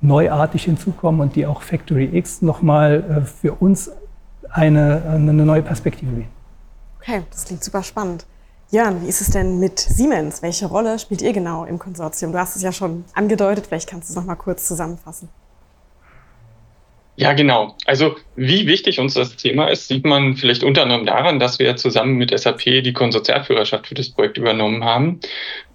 neuartig 0.02 0.64
hinzukommen 0.64 1.22
und 1.22 1.36
die 1.36 1.46
auch 1.46 1.62
Factory 1.62 2.10
X 2.18 2.42
nochmal 2.42 3.04
äh, 3.04 3.26
für 3.26 3.54
uns 3.54 3.92
eine, 4.50 5.04
eine 5.10 5.34
neue 5.34 5.62
Perspektive 5.62 6.12
bieten. 6.12 6.32
Okay, 7.00 7.24
das 7.30 7.46
klingt 7.46 7.64
super 7.64 7.84
spannend. 7.84 8.26
Jörn, 8.70 9.02
wie 9.02 9.08
ist 9.08 9.22
es 9.22 9.30
denn 9.30 9.60
mit 9.60 9.80
Siemens? 9.80 10.42
Welche 10.42 10.68
Rolle 10.68 11.00
spielt 11.00 11.22
ihr 11.22 11.34
genau 11.34 11.66
im 11.66 11.80
Konsortium? 11.80 12.32
Du 12.32 12.40
hast 12.40 12.56
es 12.56 12.62
ja 12.62 12.72
schon 12.72 13.06
angedeutet, 13.14 13.68
vielleicht 13.68 13.90
kannst 13.90 14.10
du 14.10 14.14
es 14.14 14.16
noch 14.16 14.26
mal 14.26 14.36
kurz 14.36 14.68
zusammenfassen. 14.68 15.30
Ja, 17.20 17.34
genau. 17.34 17.76
Also 17.86 18.16
wie 18.36 18.68
wichtig 18.68 19.00
uns 19.00 19.16
das 19.16 19.36
Thema 19.36 19.70
ist, 19.70 19.88
sieht 19.88 20.06
man 20.06 20.36
vielleicht 20.36 20.64
unter 20.64 20.84
anderem 20.84 21.08
daran, 21.08 21.40
dass 21.40 21.58
wir 21.58 21.76
zusammen 21.76 22.14
mit 22.18 22.38
SAP 22.38 22.84
die 22.84 22.94
Konsortialführerschaft 22.94 23.88
für 23.88 23.96
das 23.96 24.12
Projekt 24.12 24.38
übernommen 24.38 24.84
haben. 24.84 25.20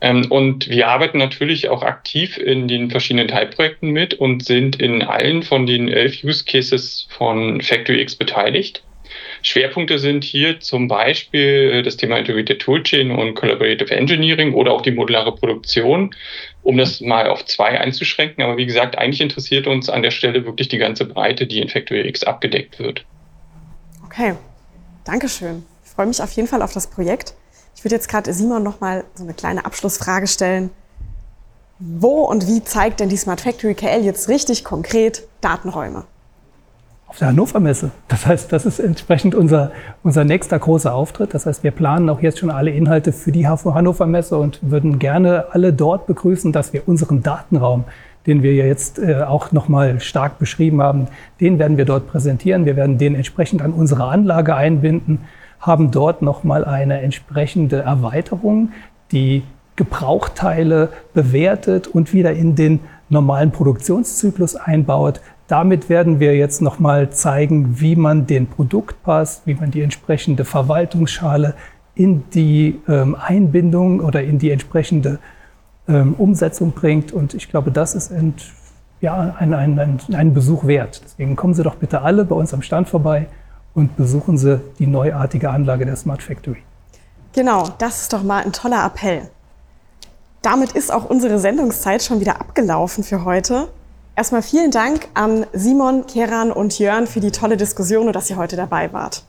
Ähm, 0.00 0.30
und 0.30 0.68
wir 0.68 0.86
arbeiten 0.86 1.18
natürlich 1.18 1.68
auch 1.68 1.82
aktiv 1.82 2.38
in 2.38 2.68
den 2.68 2.92
verschiedenen 2.92 3.26
Teilprojekten 3.26 3.90
mit 3.90 4.14
und 4.14 4.44
sind 4.44 4.80
in 4.80 5.02
allen 5.02 5.42
von 5.42 5.66
den 5.66 5.88
elf 5.88 6.22
Use 6.22 6.44
Cases 6.44 7.08
von 7.10 7.60
Factory 7.60 8.00
X 8.00 8.14
beteiligt. 8.14 8.84
Schwerpunkte 9.42 9.98
sind 9.98 10.22
hier 10.24 10.60
zum 10.60 10.88
Beispiel 10.88 11.72
äh, 11.72 11.82
das 11.82 11.96
Thema 11.96 12.18
Integrated 12.18 12.60
Toolchain 12.60 13.10
und 13.10 13.34
Collaborative 13.34 13.94
Engineering 13.94 14.54
oder 14.54 14.72
auch 14.72 14.82
die 14.82 14.92
modulare 14.92 15.34
Produktion, 15.34 16.14
um 16.62 16.76
das 16.76 17.00
mal 17.00 17.28
auf 17.28 17.44
zwei 17.44 17.80
einzuschränken. 17.80 18.42
Aber 18.44 18.56
wie 18.56 18.66
gesagt, 18.66 18.96
eigentlich 18.96 19.20
interessiert 19.20 19.66
uns 19.66 19.88
an 19.88 20.02
der 20.02 20.10
Stelle 20.10 20.44
wirklich 20.44 20.68
die 20.68 20.78
ganze 20.78 21.04
Breite, 21.04 21.46
die 21.46 21.60
in 21.60 21.68
Factory 21.68 22.06
X 22.08 22.22
abgedeckt 22.24 22.78
wird. 22.78 23.04
Okay, 24.04 24.34
Dankeschön. 25.04 25.64
Ich 25.84 25.90
freue 25.90 26.06
mich 26.06 26.22
auf 26.22 26.32
jeden 26.32 26.48
Fall 26.48 26.62
auf 26.62 26.72
das 26.72 26.86
Projekt. 26.86 27.34
Ich 27.74 27.84
würde 27.84 27.96
jetzt 27.96 28.08
gerade 28.08 28.32
Simon 28.32 28.62
noch 28.62 28.80
mal 28.80 29.04
so 29.14 29.24
eine 29.24 29.34
kleine 29.34 29.64
Abschlussfrage 29.64 30.26
stellen. 30.26 30.70
Wo 31.78 32.22
und 32.22 32.46
wie 32.46 32.62
zeigt 32.62 33.00
denn 33.00 33.08
die 33.08 33.16
Smart 33.16 33.40
Factory 33.40 33.74
KL 33.74 34.04
jetzt 34.04 34.28
richtig 34.28 34.62
konkret 34.62 35.26
Datenräume? 35.40 36.04
Auf 37.12 37.18
der 37.18 37.28
Hannover 37.28 37.60
Messe. 37.60 37.90
Das 38.08 38.24
heißt, 38.24 38.50
das 38.54 38.64
ist 38.64 38.78
entsprechend 38.78 39.34
unser, 39.34 39.70
unser 40.02 40.24
nächster 40.24 40.58
großer 40.58 40.94
Auftritt. 40.94 41.34
Das 41.34 41.44
heißt, 41.44 41.62
wir 41.62 41.70
planen 41.70 42.08
auch 42.08 42.22
jetzt 42.22 42.38
schon 42.38 42.48
alle 42.48 42.70
Inhalte 42.70 43.12
für 43.12 43.30
die 43.32 43.46
Hannover 43.46 44.06
Messe 44.06 44.38
und 44.38 44.60
würden 44.62 44.98
gerne 44.98 45.44
alle 45.50 45.74
dort 45.74 46.06
begrüßen, 46.06 46.52
dass 46.52 46.72
wir 46.72 46.88
unseren 46.88 47.22
Datenraum, 47.22 47.84
den 48.26 48.42
wir 48.42 48.54
jetzt 48.54 48.98
äh, 48.98 49.24
auch 49.24 49.52
nochmal 49.52 50.00
stark 50.00 50.38
beschrieben 50.38 50.80
haben, 50.80 51.08
den 51.38 51.58
werden 51.58 51.76
wir 51.76 51.84
dort 51.84 52.06
präsentieren. 52.06 52.64
Wir 52.64 52.76
werden 52.76 52.96
den 52.96 53.14
entsprechend 53.14 53.60
an 53.60 53.74
unsere 53.74 54.04
Anlage 54.04 54.56
einbinden, 54.56 55.18
haben 55.60 55.90
dort 55.90 56.22
nochmal 56.22 56.64
eine 56.64 57.02
entsprechende 57.02 57.80
Erweiterung, 57.80 58.70
die 59.10 59.42
Gebrauchteile 59.76 60.88
bewertet 61.12 61.88
und 61.88 62.14
wieder 62.14 62.32
in 62.32 62.54
den 62.56 62.80
normalen 63.10 63.50
Produktionszyklus 63.50 64.56
einbaut, 64.56 65.20
damit 65.48 65.88
werden 65.88 66.20
wir 66.20 66.36
jetzt 66.36 66.62
nochmal 66.62 67.10
zeigen, 67.10 67.80
wie 67.80 67.96
man 67.96 68.26
den 68.26 68.46
Produktpass, 68.46 69.42
wie 69.44 69.54
man 69.54 69.70
die 69.70 69.82
entsprechende 69.82 70.44
Verwaltungsschale 70.44 71.54
in 71.94 72.24
die 72.30 72.80
ähm, 72.88 73.16
Einbindung 73.20 74.00
oder 74.00 74.22
in 74.22 74.38
die 74.38 74.50
entsprechende 74.50 75.18
ähm, 75.88 76.14
Umsetzung 76.14 76.72
bringt. 76.72 77.12
Und 77.12 77.34
ich 77.34 77.50
glaube, 77.50 77.70
das 77.70 77.94
ist 77.94 78.12
ein, 78.12 78.34
ja, 79.00 79.34
ein, 79.38 79.52
ein, 79.52 79.78
ein, 79.78 80.00
ein 80.14 80.34
Besuch 80.34 80.66
wert. 80.66 81.02
Deswegen 81.04 81.36
kommen 81.36 81.54
Sie 81.54 81.62
doch 81.62 81.74
bitte 81.74 82.02
alle 82.02 82.24
bei 82.24 82.34
uns 82.34 82.54
am 82.54 82.62
Stand 82.62 82.88
vorbei 82.88 83.26
und 83.74 83.96
besuchen 83.96 84.38
Sie 84.38 84.60
die 84.78 84.86
neuartige 84.86 85.50
Anlage 85.50 85.84
der 85.84 85.96
Smart 85.96 86.22
Factory. 86.22 86.62
Genau, 87.34 87.68
das 87.78 88.02
ist 88.02 88.12
doch 88.12 88.22
mal 88.22 88.44
ein 88.44 88.52
toller 88.52 88.84
Appell. 88.84 89.22
Damit 90.42 90.72
ist 90.72 90.92
auch 90.92 91.08
unsere 91.08 91.38
Sendungszeit 91.38 92.02
schon 92.02 92.20
wieder 92.20 92.40
abgelaufen 92.40 93.04
für 93.04 93.24
heute. 93.24 93.68
Erstmal 94.14 94.42
vielen 94.42 94.70
Dank 94.70 95.08
an 95.14 95.46
Simon, 95.54 96.06
Keran 96.06 96.52
und 96.52 96.78
Jörn 96.78 97.06
für 97.06 97.20
die 97.20 97.30
tolle 97.30 97.56
Diskussion 97.56 98.08
und 98.08 98.12
dass 98.14 98.28
ihr 98.28 98.36
heute 98.36 98.56
dabei 98.56 98.92
wart. 98.92 99.24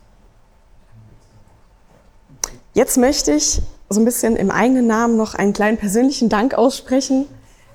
Jetzt 2.73 2.97
möchte 2.97 3.31
ich 3.31 3.61
so 3.89 4.01
ein 4.01 4.05
bisschen 4.05 4.35
im 4.35 4.51
eigenen 4.51 4.85
Namen 4.87 5.15
noch 5.15 5.35
einen 5.35 5.53
kleinen 5.53 5.77
persönlichen 5.77 6.27
Dank 6.27 6.53
aussprechen 6.53 7.27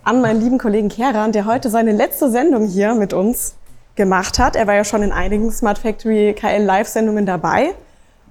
an 0.04 0.20
meinen 0.20 0.40
lieben 0.40 0.58
Kollegen 0.58 0.90
Keran, 0.90 1.32
der 1.32 1.46
heute 1.46 1.70
seine 1.70 1.92
letzte 1.92 2.30
Sendung 2.30 2.66
hier 2.66 2.94
mit 2.94 3.14
uns 3.14 3.54
gemacht 3.94 4.38
hat. 4.38 4.54
Er 4.54 4.66
war 4.66 4.74
ja 4.74 4.84
schon 4.84 5.02
in 5.02 5.12
einigen 5.12 5.50
Smart 5.50 5.78
Factory 5.78 6.34
KL 6.34 6.62
Live-Sendungen 6.62 7.24
dabei. 7.24 7.74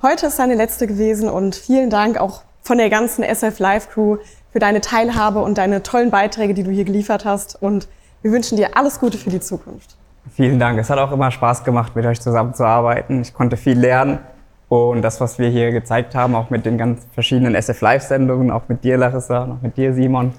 Heute 0.04 0.28
ist 0.28 0.38
seine 0.38 0.54
letzte 0.54 0.86
gewesen 0.86 1.30
und 1.30 1.56
vielen 1.56 1.90
Dank 1.90 2.20
auch 2.20 2.44
von 2.62 2.78
der 2.78 2.92
ganzen 2.92 3.24
SF 3.24 3.58
Live 3.58 3.90
Crew 3.90 4.18
für 4.52 4.60
deine 4.60 4.82
Teilhabe 4.82 5.42
und 5.42 5.58
deine 5.58 5.82
tollen 5.82 6.12
Beiträge, 6.12 6.54
die 6.54 6.64
du 6.64 6.70
hier 6.72 6.86
geliefert 6.86 7.26
hast. 7.26 7.62
Und 7.62 7.88
wir 8.28 8.34
wünschen 8.34 8.58
dir 8.58 8.76
alles 8.76 9.00
Gute 9.00 9.18
für 9.18 9.30
die 9.30 9.40
Zukunft. 9.40 9.96
Vielen 10.36 10.60
Dank. 10.60 10.78
Es 10.78 10.90
hat 10.90 11.00
auch 11.00 11.14
immer 11.14 11.32
Spaß 11.32 11.64
gemacht, 11.64 11.96
mit 11.96 12.06
euch 12.06 12.20
zusammenzuarbeiten. 12.20 13.22
Ich 13.22 13.34
konnte 13.34 13.56
viel 13.56 13.80
lernen. 13.80 14.20
Und 14.68 15.02
das, 15.02 15.22
was 15.22 15.40
wir 15.40 15.48
hier 15.48 15.72
gezeigt 15.72 16.14
haben, 16.14 16.36
auch 16.36 16.50
mit 16.50 16.66
den 16.66 16.78
ganz 16.78 17.08
verschiedenen 17.14 17.56
SF 17.56 17.80
Live-Sendungen, 17.80 18.52
auch 18.52 18.64
mit 18.68 18.84
dir, 18.84 18.98
Larissa, 18.98 19.44
und 19.44 19.52
auch 19.54 19.62
mit 19.62 19.78
dir, 19.78 19.94
Simon, 19.94 20.34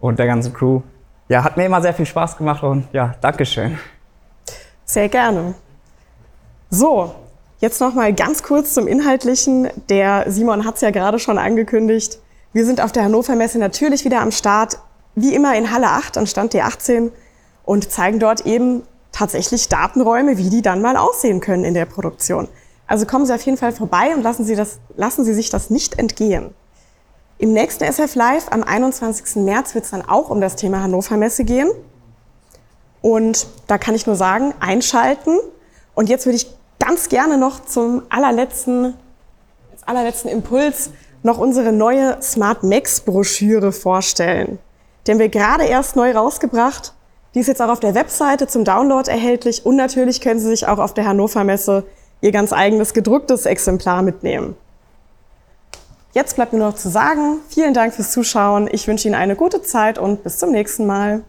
und 0.00 0.18
der 0.18 0.26
ganzen 0.26 0.52
Crew, 0.52 0.80
ja, 1.28 1.44
hat 1.44 1.56
mir 1.56 1.66
immer 1.66 1.80
sehr 1.80 1.94
viel 1.94 2.04
Spaß 2.04 2.36
gemacht 2.36 2.64
und 2.64 2.88
ja, 2.92 3.14
Dankeschön. 3.20 3.78
Sehr 4.84 5.08
gerne. 5.08 5.54
So, 6.68 7.14
jetzt 7.60 7.80
noch 7.80 7.94
mal 7.94 8.12
ganz 8.12 8.42
kurz 8.42 8.74
zum 8.74 8.88
Inhaltlichen. 8.88 9.68
Der 9.88 10.24
Simon 10.26 10.66
hat 10.66 10.74
es 10.74 10.80
ja 10.80 10.90
gerade 10.90 11.20
schon 11.20 11.38
angekündigt. 11.38 12.18
Wir 12.52 12.66
sind 12.66 12.80
auf 12.80 12.90
der 12.90 13.04
Hannover 13.04 13.36
Messe 13.36 13.60
natürlich 13.60 14.04
wieder 14.04 14.20
am 14.20 14.32
Start 14.32 14.80
wie 15.20 15.34
immer 15.34 15.56
in 15.56 15.70
Halle 15.70 15.88
8 15.88 16.18
an 16.18 16.26
Stand 16.26 16.54
D18 16.54 17.10
und 17.64 17.90
zeigen 17.90 18.18
dort 18.18 18.46
eben 18.46 18.82
tatsächlich 19.12 19.68
Datenräume, 19.68 20.38
wie 20.38 20.50
die 20.50 20.62
dann 20.62 20.82
mal 20.82 20.96
aussehen 20.96 21.40
können 21.40 21.64
in 21.64 21.74
der 21.74 21.84
Produktion. 21.84 22.48
Also 22.86 23.06
kommen 23.06 23.26
Sie 23.26 23.34
auf 23.34 23.42
jeden 23.42 23.56
Fall 23.56 23.72
vorbei 23.72 24.14
und 24.14 24.22
lassen 24.22 24.44
Sie, 24.44 24.56
das, 24.56 24.78
lassen 24.96 25.24
Sie 25.24 25.34
sich 25.34 25.50
das 25.50 25.70
nicht 25.70 25.98
entgehen. 25.98 26.54
Im 27.38 27.52
nächsten 27.52 27.84
SF 27.84 28.16
Live 28.16 28.48
am 28.50 28.62
21. 28.62 29.36
März 29.44 29.74
wird 29.74 29.84
es 29.84 29.92
dann 29.92 30.06
auch 30.06 30.28
um 30.28 30.40
das 30.40 30.56
Thema 30.56 30.82
Hannover 30.82 31.16
Messe 31.16 31.44
gehen. 31.44 31.70
Und 33.00 33.46
da 33.66 33.78
kann 33.78 33.94
ich 33.94 34.06
nur 34.06 34.16
sagen, 34.16 34.52
einschalten. 34.60 35.38
Und 35.94 36.08
jetzt 36.08 36.26
würde 36.26 36.36
ich 36.36 36.48
ganz 36.78 37.08
gerne 37.08 37.38
noch 37.38 37.64
zum 37.64 38.02
allerletzten, 38.10 38.94
allerletzten 39.86 40.30
Impuls 40.30 40.90
noch 41.22 41.38
unsere 41.38 41.72
neue 41.72 42.20
Smart 42.20 42.62
Max 42.62 43.00
Broschüre 43.00 43.72
vorstellen. 43.72 44.58
Haben 45.08 45.18
wir 45.18 45.28
gerade 45.28 45.64
erst 45.64 45.96
neu 45.96 46.12
rausgebracht. 46.12 46.94
Die 47.34 47.40
ist 47.40 47.46
jetzt 47.46 47.62
auch 47.62 47.68
auf 47.68 47.80
der 47.80 47.94
Webseite 47.94 48.46
zum 48.46 48.64
Download 48.64 49.08
erhältlich 49.10 49.64
und 49.64 49.76
natürlich 49.76 50.20
können 50.20 50.40
Sie 50.40 50.48
sich 50.48 50.66
auch 50.66 50.78
auf 50.78 50.94
der 50.94 51.06
Hannover 51.06 51.44
Messe 51.44 51.84
Ihr 52.20 52.32
ganz 52.32 52.52
eigenes 52.52 52.92
gedrucktes 52.92 53.46
Exemplar 53.46 54.02
mitnehmen. 54.02 54.56
Jetzt 56.12 56.34
bleibt 56.34 56.52
mir 56.52 56.58
noch 56.58 56.74
zu 56.74 56.90
sagen, 56.90 57.38
vielen 57.48 57.72
Dank 57.72 57.94
fürs 57.94 58.10
Zuschauen. 58.10 58.68
Ich 58.70 58.88
wünsche 58.88 59.06
Ihnen 59.06 59.14
eine 59.14 59.36
gute 59.36 59.62
Zeit 59.62 59.98
und 59.98 60.24
bis 60.24 60.38
zum 60.38 60.50
nächsten 60.50 60.86
Mal. 60.86 61.22